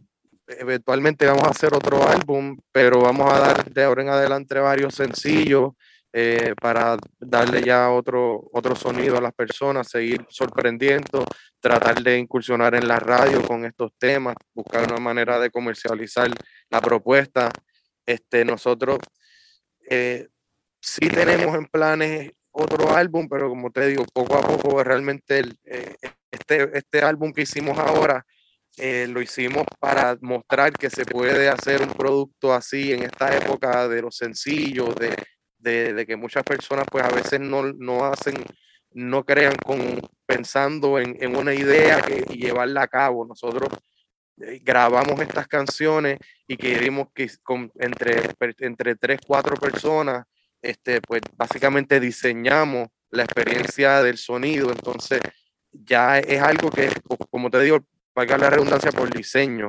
eventualmente 0.47 1.27
vamos 1.27 1.45
a 1.45 1.51
hacer 1.51 1.75
otro 1.75 2.09
álbum, 2.09 2.59
pero 2.73 3.01
vamos 3.01 3.33
a 3.33 3.39
dar 3.39 3.65
de 3.71 3.85
ahora 3.85 4.03
en 4.03 4.09
adelante 4.09 4.59
varios 4.59 4.95
sencillos 4.95 5.73
eh, 6.13 6.55
para 6.61 6.97
darle 7.21 7.63
ya 7.63 7.91
otro, 7.91 8.49
otro 8.53 8.75
sonido 8.75 9.19
a 9.19 9.21
las 9.21 9.35
personas, 9.35 9.89
seguir 9.89 10.25
sorprendiendo, 10.31 11.25
tratar 11.61 12.03
de 12.03 12.19
incursionar 12.19 12.75
en 12.75 12.89
la 12.89 12.99
radio 12.99 13.43
con 13.43 13.67
estos 13.67 13.93
temas, 13.99 14.35
buscar 14.55 14.91
una 14.91 15.01
manera 15.01 15.39
de 15.39 15.51
comercializar 15.51 16.31
la 16.71 16.81
propuesta. 16.81 17.51
Este, 18.07 18.43
nosotros 18.45 18.99
eh, 19.91 20.29
sí 20.81 21.09
tenemos 21.09 21.55
en 21.55 21.67
planes 21.67 22.33
otro 22.51 22.95
álbum, 22.95 23.29
pero 23.29 23.49
como 23.49 23.71
te 23.71 23.87
digo, 23.87 24.05
poco 24.13 24.37
a 24.37 24.41
poco 24.41 24.83
realmente 24.83 25.39
el, 25.39 25.59
eh, 25.65 25.97
este, 26.31 26.77
este 26.77 27.01
álbum 27.03 27.33
que 27.33 27.43
hicimos 27.43 27.79
ahora 27.79 28.25
eh, 28.77 29.07
lo 29.09 29.21
hicimos 29.21 29.65
para 29.81 30.17
mostrar 30.21 30.73
que 30.73 30.89
se 30.89 31.05
puede 31.05 31.49
hacer 31.49 31.83
un 31.83 31.93
producto 31.93 32.55
así 32.55 32.93
en 32.93 33.03
esta 33.03 33.37
época 33.37 33.89
de 33.89 34.03
los 34.03 34.17
sencillos, 34.17 34.95
de, 34.95 35.17
de, 35.59 35.95
de 35.95 36.07
que 36.07 36.17
muchas 36.17 36.45
personas 36.45 36.87
pues 36.91 37.05
a 37.05 37.11
veces 37.11 37.41
no, 37.41 37.73
no 37.73 38.05
hacen, 38.05 38.37
no 38.93 39.25
crean 39.25 39.57
con, 39.57 40.01
pensando 40.27 40.99
en, 40.99 41.17
en 41.21 41.35
una 41.35 41.55
idea 41.55 42.01
que, 42.03 42.25
y 42.31 42.39
llevarla 42.39 42.83
a 42.83 42.89
cabo. 42.89 43.27
Nosotros 43.27 43.69
eh, 44.41 44.61
grabamos 44.63 45.21
estas 45.21 45.49
canciones 45.49 46.19
y 46.47 46.57
queríamos 46.57 47.09
que 47.13 47.29
con, 47.43 47.73
entre, 47.81 48.31
entre 48.61 48.95
tres, 48.95 49.19
cuatro 49.27 49.57
personas, 49.57 50.25
este, 50.63 51.01
pues 51.01 51.23
básicamente 51.37 52.01
diseñamos 52.01 52.89
la 53.11 53.25
experiencia 53.25 54.03
del 54.03 54.19
sonido. 54.19 54.71
Entonces, 54.71 55.21
ya 55.73 56.19
es 56.19 56.41
algo 56.43 56.71
que, 56.71 56.91
como 57.31 57.51
te 57.51 57.61
digo, 57.61 57.85
valga 58.15 58.39
la 58.39 58.51
redundancia 58.51 58.93
por 58.93 59.13
diseño. 59.15 59.69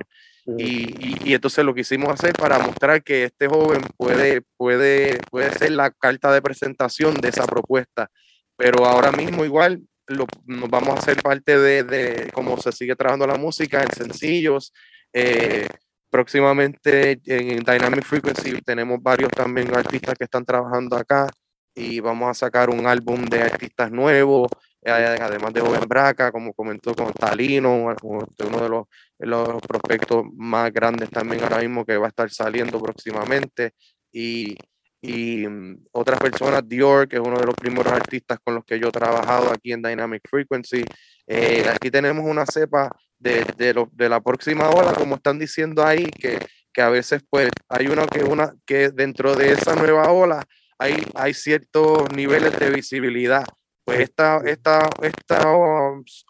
Y, 0.57 0.95
y, 0.97 1.17
y, 1.25 1.33
entonces 1.35 1.63
lo 1.63 1.75
quisimos 1.75 2.09
hacer 2.09 2.33
para 2.33 2.57
mostrar 2.57 3.03
que 3.03 3.25
este 3.25 3.47
joven 3.47 3.81
puede, 3.97 4.41
puede, 4.57 5.19
puede 5.29 5.53
ser 5.53 5.71
la 5.71 5.91
carta 5.91 6.31
de 6.33 6.41
presentación 6.41 7.13
de 7.15 7.29
esa 7.29 7.45
propuesta. 7.45 8.09
Pero 8.57 8.85
ahora 8.85 9.11
mismo 9.11 9.45
igual 9.45 9.83
lo, 10.07 10.25
nos 10.45 10.69
vamos 10.69 10.89
a 10.89 10.99
hacer 10.99 11.21
parte 11.21 11.57
de, 11.57 11.83
de, 11.83 12.31
cómo 12.33 12.57
se 12.57 12.71
sigue 12.71 12.95
trabajando 12.95 13.27
la 13.27 13.35
música 13.35 13.83
en 13.83 13.91
sencillos. 13.91 14.73
Eh, 15.13 15.67
próximamente 16.09 17.19
en 17.25 17.59
Dynamic 17.59 18.03
Frequency 18.03 18.61
tenemos 18.61 19.01
varios 19.01 19.31
también 19.31 19.75
artistas 19.75 20.15
que 20.17 20.25
están 20.25 20.45
trabajando 20.45 20.95
acá 20.95 21.27
y 21.75 21.99
vamos 21.99 22.29
a 22.29 22.33
sacar 22.33 22.69
un 22.69 22.85
álbum 22.87 23.25
de 23.25 23.41
artistas 23.41 23.91
nuevos, 23.91 24.49
eh, 24.81 24.91
además 24.91 25.53
de 25.53 25.61
Joven 25.61 25.87
Braca, 25.87 26.31
como 26.31 26.53
comentó 26.53 26.93
con 26.93 27.13
Talino, 27.13 27.95
uno 28.03 28.27
de 28.61 28.69
los, 28.69 28.85
los 29.19 29.61
prospectos 29.61 30.25
más 30.35 30.71
grandes 30.73 31.09
también 31.09 31.43
ahora 31.43 31.59
mismo 31.59 31.85
que 31.85 31.97
va 31.97 32.07
a 32.07 32.09
estar 32.09 32.29
saliendo 32.29 32.81
próximamente. 32.81 33.73
Y, 34.11 34.57
y 35.01 35.45
um, 35.45 35.77
otras 35.91 36.19
personas, 36.19 36.67
Dior, 36.67 37.07
que 37.07 37.17
es 37.17 37.21
uno 37.21 37.37
de 37.37 37.45
los 37.45 37.55
primeros 37.55 37.93
artistas 37.93 38.39
con 38.43 38.55
los 38.55 38.65
que 38.65 38.79
yo 38.79 38.89
he 38.89 38.91
trabajado 38.91 39.51
aquí 39.51 39.71
en 39.71 39.81
Dynamic 39.81 40.21
Frequency. 40.29 40.83
Eh, 41.27 41.65
aquí 41.73 41.91
tenemos 41.91 42.25
una 42.25 42.45
cepa 42.45 42.89
de, 43.19 43.45
de, 43.57 43.73
lo, 43.73 43.89
de, 43.91 44.09
la 44.09 44.21
próxima 44.21 44.69
ola, 44.69 44.93
como 44.93 45.15
están 45.15 45.37
diciendo 45.37 45.85
ahí, 45.85 46.05
que, 46.05 46.39
que 46.73 46.81
a 46.81 46.89
veces 46.89 47.21
pues 47.29 47.49
hay 47.67 47.87
una 47.87 48.07
que, 48.07 48.23
una 48.23 48.53
que 48.65 48.89
dentro 48.89 49.35
de 49.35 49.51
esa 49.51 49.75
nueva 49.75 50.11
ola 50.11 50.43
hay, 50.77 51.05
hay 51.15 51.33
ciertos 51.33 52.11
niveles 52.15 52.57
de 52.57 52.69
visibilidad. 52.69 53.43
Pues 53.83 53.99
esta, 54.01 54.41
esta, 54.45 54.89
esta 55.01 55.51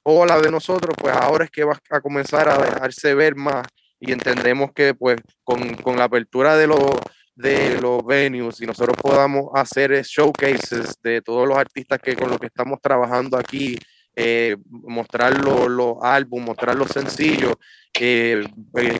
ola 0.04 0.40
de 0.40 0.50
nosotros, 0.50 0.96
pues 0.98 1.14
ahora 1.14 1.46
es 1.46 1.52
que 1.52 1.64
va 1.64 1.78
a 1.90 2.02
comenzar 2.02 2.50
a 2.50 2.58
dejarse 2.58 3.14
ver 3.14 3.36
más 3.36 3.68
y 4.00 4.12
entendemos 4.12 4.72
que 4.74 4.94
pues 4.94 5.18
con, 5.44 5.76
con 5.76 5.98
la 5.98 6.06
apertura 6.06 6.56
de 6.56 6.68
los 6.68 6.80
de 7.40 7.80
los 7.80 8.06
venues 8.06 8.60
y 8.60 8.66
nosotros 8.66 8.98
podamos 9.02 9.50
hacer 9.54 10.04
showcases 10.04 11.02
de 11.02 11.22
todos 11.22 11.48
los 11.48 11.58
artistas 11.58 11.98
que 12.00 12.14
con 12.14 12.30
los 12.30 12.38
que 12.38 12.48
estamos 12.48 12.82
trabajando 12.82 13.38
aquí, 13.38 13.78
eh, 14.22 14.58
mostrar 14.68 15.40
los, 15.40 15.70
los 15.70 15.96
álbumes, 16.02 16.48
mostrar 16.48 16.76
los 16.76 16.90
sencillos, 16.90 17.56
eh, 17.98 18.46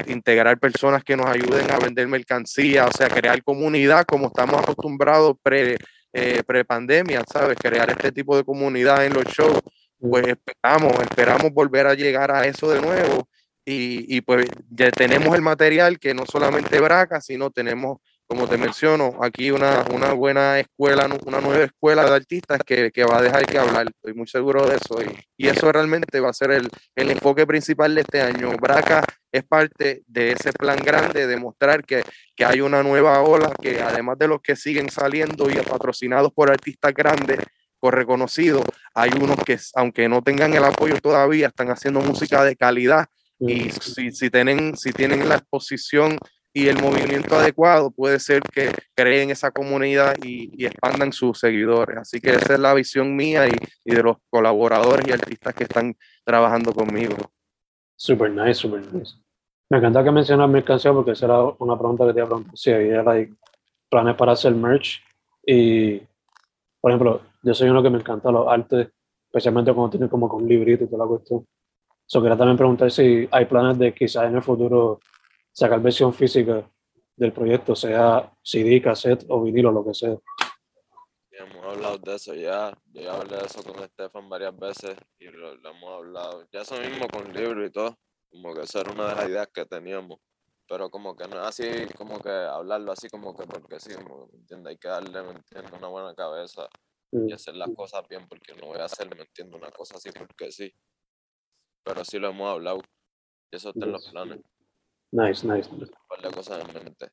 integrar 0.08 0.58
personas 0.58 1.04
que 1.04 1.18
nos 1.18 1.26
ayuden 1.26 1.70
a 1.72 1.78
vender 1.78 2.08
mercancía, 2.08 2.86
o 2.86 2.92
sea, 2.92 3.10
crear 3.10 3.44
comunidad 3.44 4.06
como 4.06 4.28
estamos 4.28 4.62
acostumbrados 4.62 5.36
pre, 5.44 5.76
eh, 6.14 6.42
pre 6.48 6.64
pandemia, 6.64 7.22
¿sabes? 7.30 7.58
Crear 7.62 7.90
este 7.90 8.14
tipo 8.14 8.38
de 8.38 8.46
comunidad 8.46 9.06
en 9.06 9.14
los 9.14 9.26
shows, 9.26 9.60
pues 10.00 10.26
esperamos, 10.26 10.94
esperamos 11.02 11.52
volver 11.52 11.88
a 11.88 11.96
llegar 11.96 12.32
a 12.32 12.46
eso 12.46 12.72
de 12.72 12.80
nuevo. 12.80 13.28
Y, 13.66 14.16
y 14.16 14.22
pues 14.22 14.46
ya 14.70 14.90
tenemos 14.90 15.36
el 15.36 15.42
material 15.42 16.00
que 16.00 16.14
no 16.14 16.26
solamente 16.26 16.80
Braca, 16.80 17.20
sino 17.20 17.52
tenemos 17.52 17.98
como 18.30 18.48
te 18.48 18.60
menciono, 18.60 19.18
aquí 19.24 19.50
una, 19.50 19.84
una 19.92 20.14
buena 20.14 20.60
escuela, 20.60 21.10
una 21.26 21.42
nueva 21.42 21.64
escuela 21.64 22.06
de 22.06 22.16
artistas 22.16 22.60
que, 22.64 22.92
que, 22.92 23.04
va 23.04 23.18
a 23.18 23.22
dejar 23.24 23.44
que 23.48 23.58
hablar. 23.58 23.88
Estoy 23.88 24.14
muy 24.14 24.28
seguro 24.28 24.68
de 24.68 24.76
eso. 24.76 25.02
Y, 25.02 25.46
y 25.46 25.48
eso 25.48 25.72
realmente 25.72 26.20
va 26.20 26.30
a 26.30 26.34
ser 26.34 26.52
el, 26.52 26.70
el, 26.96 27.10
enfoque 27.10 27.48
principal 27.48 27.96
de 27.96 28.02
este 28.02 28.22
año. 28.22 28.52
Braca 28.62 29.04
es 29.32 29.44
parte 29.46 30.04
de 30.06 30.34
ese 30.34 30.54
plan 30.54 30.78
grande 30.78 31.26
de 31.26 31.38
mostrar 31.38 31.84
que, 31.84 32.04
que 32.36 32.46
hay 32.46 32.62
una 32.62 32.84
nueva 32.84 33.20
ola, 33.24 33.52
que 33.60 33.82
además 33.82 34.20
de 34.20 34.28
los 34.28 34.42
que 34.42 34.56
siguen 34.56 34.92
saliendo 34.92 35.50
y 35.50 35.56
patrocinados 35.56 36.32
por 36.32 36.52
artistas 36.52 36.94
grandes, 36.94 37.40
reconocidos, 37.82 38.64
hay 38.94 39.10
unos 39.20 39.38
que, 39.44 39.58
aunque 39.74 40.08
no 40.08 40.22
tengan 40.22 40.54
el 40.54 40.66
apoyo 40.66 41.00
todavía, 41.02 41.48
están 41.48 41.70
haciendo 41.70 42.00
música 42.02 42.44
de 42.44 42.56
calidad. 42.56 43.08
Y 43.40 43.72
si, 43.72 44.12
si, 44.12 44.30
tienen, 44.30 44.78
si 44.78 44.92
tienen 44.92 45.28
la 45.28 45.36
exposición 45.36 46.20
y 46.60 46.68
el 46.68 46.82
movimiento 46.82 47.36
adecuado 47.36 47.90
puede 47.90 48.20
ser 48.20 48.42
que 48.42 48.72
creen 48.94 49.30
esa 49.30 49.50
comunidad 49.50 50.16
y, 50.22 50.52
y, 50.62 50.66
expandan 50.66 51.14
sus 51.14 51.40
seguidores. 51.40 51.98
Así 51.98 52.20
que 52.20 52.32
esa 52.32 52.56
es 52.56 52.60
la 52.60 52.74
visión 52.74 53.16
mía 53.16 53.48
y, 53.48 53.52
y, 53.86 53.96
de 53.96 54.04
los 54.04 54.18
colaboradores 54.30 55.08
y 55.08 55.12
artistas 55.14 55.54
que 55.54 55.64
están 55.64 55.96
trabajando 56.26 56.74
conmigo. 56.74 57.16
Super 57.96 58.30
nice, 58.32 58.56
super 58.56 58.82
nice. 58.94 59.14
Me 59.70 59.78
encanta 59.78 60.04
que 60.04 60.12
mencionas 60.12 60.50
mercancía 60.50 60.92
porque 60.92 61.12
esa 61.12 61.28
era 61.28 61.44
una 61.60 61.78
pregunta 61.78 62.06
que 62.08 62.14
te 62.14 62.20
iba 62.20 62.38
a. 62.38 62.44
Si 62.56 62.72
había 62.72 63.04
like, 63.04 63.34
planes 63.90 64.16
para 64.16 64.34
hacer 64.34 64.54
merch 64.54 65.02
y, 65.46 66.02
por 66.82 66.92
ejemplo, 66.92 67.22
yo 67.42 67.54
soy 67.54 67.70
uno 67.70 67.82
que 67.82 67.90
me 67.90 68.00
encanta 68.00 68.32
los 68.32 68.48
artes, 68.48 68.90
especialmente 69.28 69.74
cuando 69.74 69.92
tiene 69.92 70.10
como 70.10 70.28
con 70.28 70.46
librito 70.46 70.84
y 70.84 70.88
toda 70.88 71.06
la 71.06 71.10
cuestión. 71.10 71.46
So, 72.06 72.22
quería 72.22 72.38
también 72.38 72.58
preguntar 72.58 72.92
si 72.92 73.30
hay 73.32 73.46
planes 73.46 73.78
de 73.80 73.94
quizás 73.94 74.26
en 74.26 74.36
el 74.36 74.42
futuro 74.42 75.00
sacar 75.52 75.82
versión 75.82 76.14
física 76.14 76.70
del 77.16 77.34
proyecto, 77.34 77.76
sea 77.76 78.32
CD, 78.42 78.82
cassette 78.82 79.26
o 79.28 79.44
vinilo, 79.44 79.72
lo 79.72 79.86
que 79.86 79.94
sea. 79.94 80.18
Ya 81.32 81.46
hemos 81.46 81.66
hablado 81.66 81.98
de 81.98 82.16
eso 82.16 82.34
ya, 82.34 82.72
yo 82.94 83.02
ya 83.02 83.14
hablé 83.16 83.38
de 83.38 83.46
eso 83.46 83.62
con 83.64 83.84
Estefan 83.84 84.30
varias 84.30 84.58
veces 84.58 84.96
y 85.20 85.26
lo, 85.26 85.56
lo, 85.56 85.70
hemos 85.70 85.98
hablado. 85.98 86.48
Ya 86.52 86.62
eso 86.62 86.80
mismo 86.80 87.08
con 87.08 87.34
libro 87.34 87.66
y 87.66 87.72
todo, 87.72 87.98
como 88.30 88.54
que 88.54 88.62
esa 88.62 88.82
era 88.82 88.92
una 88.92 89.10
de 89.10 89.16
las 89.16 89.30
ideas 89.30 89.48
que 89.54 89.66
teníamos. 89.66 90.20
Pero 90.68 90.90
como 90.90 91.16
que 91.16 91.28
no 91.28 91.42
es 91.42 91.48
así, 91.48 91.68
como 91.98 92.20
que 92.20 92.30
hablarlo 92.30 92.92
así 92.92 93.10
como 93.10 93.36
que 93.36 93.46
porque 93.48 93.80
sí, 93.80 93.90
¿me 93.98 94.38
entiendes? 94.38 94.72
Hay 94.72 94.78
que 94.78 94.88
darle, 94.88 95.24
¿me 95.24 95.32
entiendes? 95.32 95.72
Una 95.74 95.88
buena 95.88 96.14
cabeza 96.14 96.70
y 97.12 97.34
hacer 97.34 97.56
las 97.56 97.72
cosas 97.76 98.08
bien 98.08 98.28
porque 98.28 98.54
no 98.54 98.68
voy 98.68 98.78
a 98.78 98.86
hacer, 98.86 99.14
¿me 99.16 99.24
entiendes? 99.24 99.60
Una 99.60 99.72
cosa 99.72 99.98
así 99.98 100.12
porque 100.12 100.52
sí. 100.52 100.72
Pero 101.84 102.06
sí 102.06 102.20
lo 102.20 102.30
hemos 102.30 102.50
hablado 102.50 102.82
y 103.52 103.56
eso 103.56 103.70
está 103.70 103.86
en 103.86 103.92
los 103.92 104.10
planes. 104.10 104.40
Nice, 105.12 105.48
nice. 105.48 105.70
cosas 106.34 106.66
en 106.68 106.84
mente. 106.84 107.08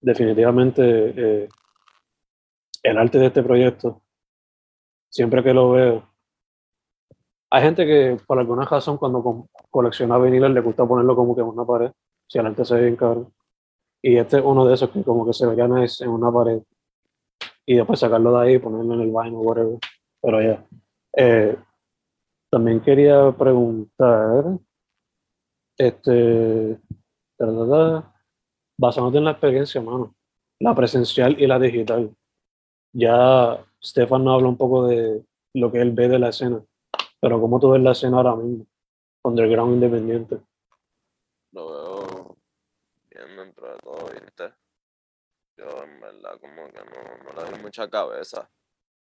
Definitivamente, 0.00 0.82
eh, 1.44 1.48
el 2.82 2.98
arte 2.98 3.18
de 3.18 3.26
este 3.26 3.42
proyecto, 3.42 4.02
siempre 5.08 5.42
que 5.42 5.52
lo 5.52 5.70
veo, 5.70 6.16
hay 7.50 7.62
gente 7.62 7.86
que 7.86 8.18
por 8.26 8.38
alguna 8.38 8.64
razón 8.64 8.98
cuando 8.98 9.48
colecciona 9.70 10.18
viniles 10.18 10.50
le 10.50 10.60
gusta 10.60 10.86
ponerlo 10.86 11.14
como 11.14 11.34
que 11.34 11.42
en 11.42 11.48
una 11.48 11.64
pared, 11.64 11.92
si 12.28 12.38
el 12.38 12.46
arte 12.46 12.64
se 12.64 12.74
ve 12.74 12.82
bien 12.82 12.96
caro. 12.96 13.32
Y 14.02 14.16
este 14.16 14.38
es 14.38 14.44
uno 14.44 14.66
de 14.66 14.74
esos 14.74 14.90
que 14.90 15.02
como 15.02 15.26
que 15.26 15.32
se 15.32 15.46
vería 15.46 15.66
nice 15.66 16.04
en 16.04 16.10
una 16.10 16.30
pared 16.30 16.60
y 17.66 17.74
después 17.74 17.98
sacarlo 17.98 18.32
de 18.36 18.46
ahí 18.46 18.54
y 18.54 18.58
ponerlo 18.58 18.94
en 18.94 19.00
el 19.00 19.10
baño 19.10 19.38
o 19.38 19.42
whatever. 19.42 19.78
Pero 20.22 20.40
ya. 20.40 20.46
Yeah. 20.46 20.66
Eh, 21.18 21.56
también 22.50 22.80
quería 22.80 23.32
preguntar, 23.32 24.44
este, 25.76 26.78
basándote 27.38 29.18
en 29.18 29.24
la 29.24 29.32
experiencia, 29.32 29.80
mano, 29.80 30.14
la 30.60 30.74
presencial 30.74 31.40
y 31.40 31.46
la 31.46 31.58
digital. 31.58 32.14
Ya 32.92 33.64
Stefan 33.82 34.24
nos 34.24 34.34
habla 34.34 34.48
un 34.48 34.56
poco 34.56 34.86
de 34.86 35.24
lo 35.54 35.70
que 35.70 35.80
él 35.80 35.92
ve 35.92 36.08
de 36.08 36.18
la 36.18 36.30
escena, 36.30 36.62
pero 37.20 37.40
¿cómo 37.40 37.60
tú 37.60 37.70
ves 37.70 37.82
la 37.82 37.92
escena 37.92 38.18
ahora 38.18 38.36
mismo? 38.36 38.66
Underground 39.22 39.74
independiente. 39.74 40.40
Lo 41.52 41.66
veo 41.70 42.36
bien 43.10 43.36
dentro 43.36 43.70
de 43.70 43.78
todo, 43.78 44.10
¿viste? 44.12 44.54
Yo 45.56 45.82
en 45.82 46.00
verdad 46.00 46.38
como 46.40 46.68
que 46.70 46.78
no, 46.78 47.24
no 47.24 47.32
le 47.32 47.50
doy 47.50 47.62
mucha 47.62 47.88
cabeza. 47.88 48.48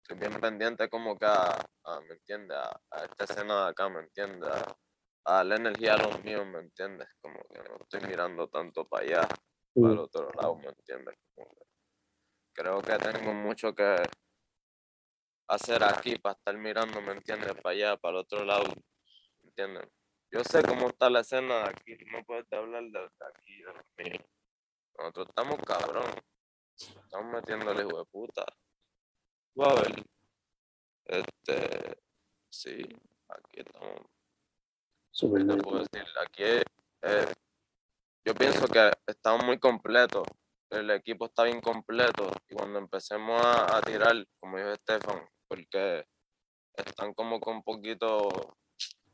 Estoy 0.02 0.18
bien 0.18 0.38
pendiente 0.40 0.88
como 0.88 1.18
que 1.18 1.24
a, 1.24 1.66
¿me 2.06 2.14
entiendes? 2.14 2.56
A, 2.56 3.04
esta 3.04 3.24
escena 3.24 3.64
de 3.64 3.70
acá, 3.70 3.88
¿me 3.88 4.00
entiendes? 4.00 4.50
A 5.24 5.42
la 5.44 5.56
energía 5.56 5.94
a 5.94 6.02
los 6.02 6.22
míos, 6.22 6.46
¿me 6.46 6.60
entiendes? 6.60 7.08
Como 7.20 7.42
que 7.48 7.58
no 7.58 7.76
estoy 7.80 8.08
mirando 8.08 8.48
tanto 8.48 8.86
para 8.86 9.04
allá, 9.04 9.28
para 9.74 9.92
el 9.92 9.98
otro 9.98 10.30
lado, 10.32 10.56
¿me 10.56 10.68
entiendes? 10.68 11.16
Que 11.34 11.44
creo 12.52 12.82
que 12.82 12.96
tengo 12.98 13.32
mucho 13.32 13.74
que 13.74 13.96
hacer 15.48 15.82
aquí 15.82 16.18
para 16.18 16.36
estar 16.36 16.56
mirando, 16.56 17.00
¿me 17.00 17.12
entiendes? 17.12 17.54
Para 17.62 17.70
allá, 17.70 17.96
para 17.96 18.12
el 18.12 18.20
otro 18.20 18.44
lado, 18.44 18.64
¿me 19.42 19.48
entiendes? 19.48 19.88
Yo 20.30 20.42
sé 20.42 20.62
cómo 20.62 20.88
está 20.88 21.08
la 21.08 21.20
escena 21.20 21.62
de 21.62 21.70
aquí, 21.70 21.96
no 22.10 22.24
puedes 22.24 22.52
hablar 22.52 22.82
de 22.82 23.08
aquí, 23.26 23.62
de 23.62 24.10
mí. 24.10 24.16
Nosotros 24.98 25.28
estamos 25.28 25.56
cabrón, 25.64 26.10
estamos 26.76 27.32
metiendo 27.32 27.70
el 27.72 27.80
hijo 27.80 27.98
de 27.98 28.04
puta. 28.06 28.44
A 29.56 29.74
ver. 29.74 30.04
Este, 31.06 32.02
sí, 32.50 32.82
aquí 33.28 33.60
estamos 33.60 34.00
Super 35.14 35.44
nice. 35.44 35.62
puedo 35.62 35.78
decir? 35.78 36.04
Aquí 36.20 36.42
es, 36.42 36.64
eh, 37.02 37.32
yo 38.26 38.34
pienso 38.34 38.66
que 38.66 38.90
estamos 39.06 39.44
muy 39.44 39.60
completos. 39.60 40.26
El 40.70 40.90
equipo 40.90 41.26
está 41.26 41.44
bien 41.44 41.60
completo. 41.60 42.32
Y 42.48 42.54
cuando 42.54 42.80
empecemos 42.80 43.40
a, 43.40 43.76
a 43.76 43.80
tirar, 43.80 44.12
como 44.40 44.56
dijo 44.56 44.70
Estefan, 44.70 45.24
porque 45.46 46.04
están 46.76 47.14
como 47.14 47.40
que 47.40 47.48
un 47.48 47.62
poquito 47.62 48.28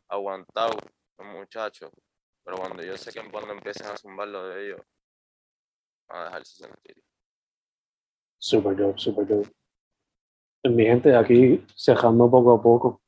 aguantados 0.08 0.76
los 1.18 1.28
muchachos. 1.28 1.90
Pero 2.44 2.56
cuando 2.56 2.82
yo 2.82 2.96
sé 2.96 3.12
que 3.12 3.30
cuando 3.30 3.52
empiecen 3.52 3.88
a 3.88 3.96
zumbar 3.98 4.28
lo 4.28 4.48
de 4.48 4.68
ellos, 4.68 4.80
van 6.08 6.22
a 6.22 6.24
dejarse 6.24 6.64
sentir. 6.64 7.04
Super 8.38 8.74
dope, 8.74 8.98
super 8.98 9.26
dope. 9.26 9.50
Mi 10.64 10.84
gente, 10.84 11.14
aquí 11.14 11.62
cerrando 11.76 12.30
poco 12.30 12.54
a 12.54 12.62
poco. 12.62 13.02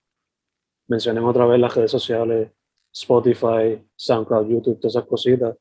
Mencionen 0.88 1.24
otra 1.24 1.46
vez 1.46 1.58
las 1.58 1.74
redes 1.74 1.90
sociales, 1.90 2.52
Spotify, 2.92 3.82
SoundCloud, 3.96 4.48
YouTube, 4.48 4.78
todas 4.78 4.96
esas 4.96 5.08
cositas. 5.08 5.56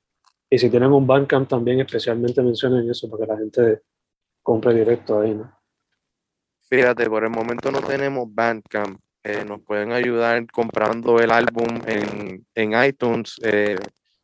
Y 0.50 0.58
si 0.58 0.70
tienen 0.70 0.92
un 0.92 1.08
Bandcamp 1.08 1.48
también, 1.48 1.80
especialmente 1.80 2.42
mencionen 2.42 2.90
eso 2.90 3.10
para 3.10 3.26
que 3.26 3.32
la 3.32 3.38
gente 3.38 3.82
compre 4.44 4.74
directo 4.74 5.22
ahí. 5.22 5.40
Fíjate, 6.64 7.10
por 7.10 7.24
el 7.24 7.30
momento 7.30 7.72
no 7.72 7.82
tenemos 7.82 8.28
Bandcamp. 8.34 9.00
Eh, 9.24 9.46
nos 9.46 9.62
pueden 9.62 9.92
ayudar 9.92 10.46
comprando 10.52 11.20
el 11.20 11.32
álbum 11.32 11.68
en, 11.86 12.46
en 12.56 12.84
iTunes. 12.84 13.40
Eh, 13.44 13.78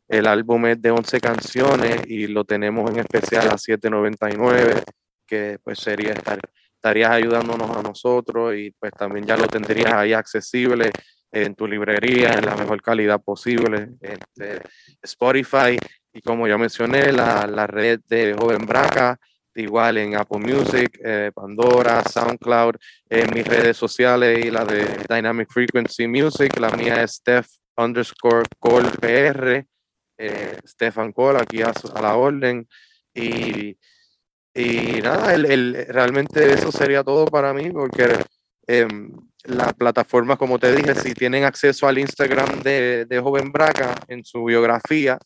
el 0.08 0.26
álbum 0.26 0.66
es 0.66 0.82
de 0.82 0.90
11 0.90 1.20
canciones 1.20 2.06
y 2.06 2.26
lo 2.26 2.44
tenemos 2.44 2.90
en 2.90 2.98
especial 2.98 3.48
a 3.48 3.54
7.99, 3.54 4.82
que 5.26 5.58
pues 5.62 5.78
sería 5.78 6.12
estar, 6.12 6.40
estarías 6.74 7.10
ayudándonos 7.10 7.76
a 7.76 7.82
nosotros 7.82 8.54
y 8.54 8.70
pues 8.72 8.92
también 8.92 9.26
ya 9.26 9.36
lo 9.36 9.46
tendrías 9.46 9.92
ahí 9.92 10.14
accesible 10.14 10.90
en 11.30 11.54
tu 11.54 11.66
librería 11.66 12.34
en 12.34 12.46
la 12.46 12.56
mejor 12.56 12.82
calidad 12.82 13.20
posible. 13.20 13.90
Este, 14.00 14.62
Spotify 15.02 15.78
y 16.12 16.20
como 16.20 16.48
ya 16.48 16.58
mencioné, 16.58 17.12
la, 17.12 17.46
la 17.46 17.66
red 17.66 18.00
de 18.08 18.34
Joven 18.34 18.66
Braca, 18.66 19.18
igual 19.54 19.98
en 19.98 20.16
Apple 20.16 20.40
Music, 20.40 20.98
eh, 21.04 21.30
Pandora, 21.34 22.02
SoundCloud, 22.02 22.74
en 23.08 23.34
mis 23.34 23.46
redes 23.46 23.76
sociales 23.76 24.44
y 24.44 24.50
la 24.50 24.64
de 24.64 24.84
Dynamic 25.08 25.48
Frequency 25.50 26.06
Music. 26.06 26.58
La 26.58 26.70
mía 26.70 27.02
es 27.02 27.12
Steph 27.16 27.46
underscore 27.76 28.48
Cole 28.58 28.90
PR, 29.00 29.64
eh, 30.18 30.58
Stefan 30.66 31.12
Cole, 31.12 31.40
aquí 31.40 31.62
a, 31.62 31.72
a 31.94 32.02
la 32.02 32.16
orden. 32.16 32.66
Y, 33.14 33.76
y 34.54 35.00
nada, 35.02 35.34
el, 35.34 35.44
el, 35.46 35.86
realmente 35.88 36.52
eso 36.52 36.72
sería 36.72 37.04
todo 37.04 37.26
para 37.26 37.52
mí, 37.52 37.70
porque 37.70 38.08
eh, 38.66 38.88
las 39.44 39.72
plataformas, 39.74 40.38
como 40.38 40.58
te 40.58 40.74
dije, 40.74 40.94
si 40.94 41.14
tienen 41.14 41.44
acceso 41.44 41.86
al 41.86 41.98
Instagram 41.98 42.60
de, 42.62 43.06
de 43.06 43.20
Joven 43.20 43.52
Braca 43.52 43.94
en 44.08 44.24
su 44.24 44.44
biografía, 44.44 45.18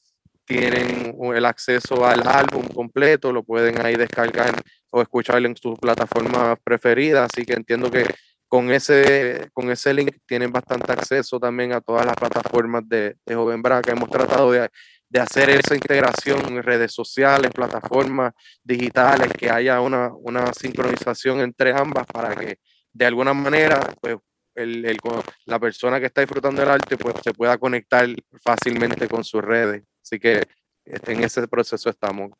tienen 0.44 1.16
el 1.34 1.44
acceso 1.44 2.04
al 2.06 2.26
álbum 2.26 2.66
completo, 2.68 3.32
lo 3.32 3.42
pueden 3.42 3.84
ahí 3.84 3.94
descargar 3.94 4.54
o 4.90 5.00
escuchar 5.00 5.44
en 5.44 5.56
sus 5.56 5.78
plataformas 5.78 6.58
preferidas, 6.62 7.30
así 7.32 7.44
que 7.44 7.54
entiendo 7.54 7.90
que 7.90 8.04
con 8.48 8.70
ese, 8.70 9.48
con 9.54 9.70
ese 9.70 9.94
link 9.94 10.14
tienen 10.26 10.52
bastante 10.52 10.92
acceso 10.92 11.40
también 11.40 11.72
a 11.72 11.80
todas 11.80 12.04
las 12.04 12.16
plataformas 12.16 12.86
de, 12.86 13.16
de 13.24 13.34
Joven 13.34 13.62
Braca. 13.62 13.92
Hemos 13.92 14.10
tratado 14.10 14.52
de, 14.52 14.68
de, 15.08 15.20
hacer 15.20 15.48
esa 15.48 15.74
integración 15.74 16.44
en 16.46 16.62
redes 16.62 16.92
sociales, 16.92 17.50
plataformas 17.50 18.34
digitales, 18.62 19.32
que 19.32 19.48
haya 19.48 19.80
una, 19.80 20.12
una 20.12 20.52
sincronización 20.52 21.40
entre 21.40 21.72
ambas 21.72 22.04
para 22.06 22.34
que 22.34 22.58
de 22.92 23.06
alguna 23.06 23.32
manera 23.32 23.80
pues, 24.00 24.16
el, 24.54 24.84
el, 24.84 24.98
la 25.46 25.58
persona 25.58 25.98
que 25.98 26.06
está 26.06 26.20
disfrutando 26.20 26.60
del 26.60 26.70
arte 26.70 26.96
pues, 26.96 27.14
se 27.22 27.32
pueda 27.32 27.58
conectar 27.58 28.06
fácilmente 28.44 29.08
con 29.08 29.24
sus 29.24 29.42
redes. 29.42 29.82
Así 30.02 30.18
que 30.18 30.42
este, 30.84 31.12
en 31.12 31.24
ese 31.24 31.46
proceso 31.48 31.88
estamos. 31.88 32.32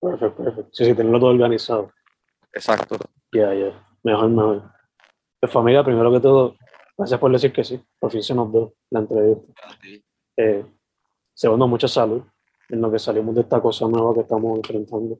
Perfecto, 0.00 0.44
perfecto. 0.44 0.70
Sí, 0.72 0.84
sí, 0.84 0.94
tenerlo 0.94 1.18
todo 1.18 1.30
organizado. 1.30 1.90
Exacto. 2.52 2.96
Ya, 3.32 3.52
yeah, 3.52 3.54
ya. 3.54 3.58
Yeah. 3.58 3.88
Mejor, 4.04 4.30
mejor. 4.30 4.62
Pues 5.40 5.52
familia, 5.52 5.82
primero 5.82 6.12
que 6.12 6.20
todo, 6.20 6.56
gracias 6.96 7.18
por 7.18 7.32
decir 7.32 7.52
que 7.52 7.64
sí. 7.64 7.82
Por 7.98 8.10
fin 8.10 8.22
se 8.22 8.34
nos 8.34 8.52
dio 8.52 8.74
la 8.90 9.00
entrevista. 9.00 9.52
Eh, 10.36 10.64
segundo, 11.32 11.66
mucha 11.66 11.88
salud 11.88 12.22
en 12.68 12.80
lo 12.80 12.90
que 12.90 12.98
salimos 12.98 13.34
de 13.34 13.42
esta 13.42 13.60
cosa 13.60 13.86
nueva 13.88 14.14
que 14.14 14.20
estamos 14.20 14.56
enfrentando. 14.58 15.18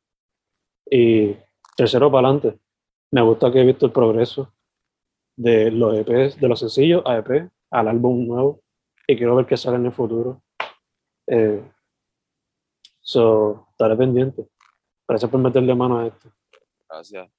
Y 0.90 1.36
tercero, 1.76 2.10
para 2.10 2.28
adelante. 2.28 2.60
Me 3.10 3.22
gusta 3.22 3.52
que 3.52 3.60
he 3.60 3.64
visto 3.64 3.86
el 3.86 3.92
progreso 3.92 4.52
de 5.36 5.70
los 5.70 5.94
EPs, 5.96 6.40
de 6.40 6.48
los 6.48 6.60
sencillos 6.60 7.02
a 7.06 7.18
EP, 7.18 7.50
al 7.70 7.88
álbum 7.88 8.26
nuevo. 8.26 8.60
Y 9.06 9.16
quiero 9.16 9.36
ver 9.36 9.46
qué 9.46 9.56
sale 9.56 9.76
en 9.76 9.86
el 9.86 9.92
futuro. 9.92 10.42
Eh, 11.26 11.62
so, 13.00 13.68
estaré 13.70 13.96
pendiente. 13.96 14.46
Gracias 15.06 15.30
por 15.30 15.40
meterle 15.40 15.74
mano 15.74 15.98
a 15.98 16.06
esto. 16.06 16.28
Gracias. 16.88 17.30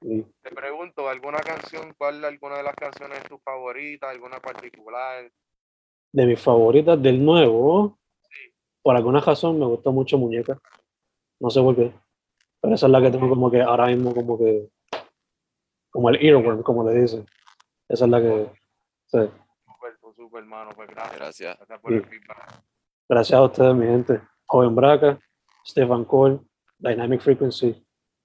Te 0.00 0.50
pregunto, 0.54 1.08
¿alguna 1.08 1.40
canción, 1.40 1.92
cuál 1.98 2.24
alguna 2.24 2.56
de 2.56 2.62
las 2.62 2.74
canciones 2.74 3.18
es 3.18 3.28
tu 3.28 3.38
favorita, 3.38 4.08
alguna 4.08 4.40
particular? 4.40 5.30
de 6.12 6.26
mis 6.26 6.40
favoritas 6.40 7.00
del 7.00 7.24
nuevo, 7.24 7.98
por 8.82 8.96
alguna 8.96 9.20
razón 9.20 9.58
me 9.58 9.66
gusta 9.66 9.90
mucho 9.90 10.18
Muñeca. 10.18 10.60
No 11.40 11.50
sé 11.50 11.60
por 11.60 11.76
qué. 11.76 11.92
Pero 12.60 12.74
esa 12.74 12.86
es 12.86 12.92
la 12.92 13.00
que 13.00 13.10
tengo 13.10 13.28
como 13.28 13.50
que 13.50 13.62
ahora 13.62 13.86
mismo 13.86 14.14
como 14.14 14.38
que 14.38 14.68
como 15.90 16.08
el 16.10 16.24
earworm, 16.24 16.62
como 16.62 16.88
le 16.88 17.00
dicen. 17.00 17.26
Esa 17.88 18.04
es 18.04 18.10
la 18.10 18.20
que 18.20 18.50
sí. 19.06 19.18
Super, 19.18 20.14
super, 20.16 20.42
hermano, 20.42 20.70
pues 20.74 20.88
gracias. 20.88 21.16
Gracias. 21.16 21.58
Gracias 21.58 21.80
por 21.80 21.92
el 21.92 22.04
feedback. 22.04 22.62
Gracias 23.08 23.38
a 23.38 23.42
ustedes, 23.42 23.74
mi 23.74 23.86
gente. 23.86 24.20
Joven 24.46 24.74
Braca, 24.74 25.18
Stefan 25.66 26.04
Cole, 26.04 26.40
Dynamic 26.78 27.20
Frequency. 27.20 27.84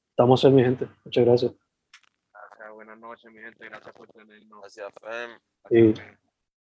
Estamos 0.10 0.44
en 0.44 0.56
mi 0.56 0.64
gente. 0.64 0.88
Muchas 1.04 1.26
gracias. 1.26 1.52
Gracias, 2.32 2.74
buenas 2.74 2.98
noches, 3.00 3.32
mi 3.32 3.40
gente. 3.40 3.68
Gracias 3.68 3.94
por 3.94 4.08
tenernos. 4.10 4.62
Gracias, 4.62 4.88
Fem. 5.02 5.40
Gracias, 5.70 6.20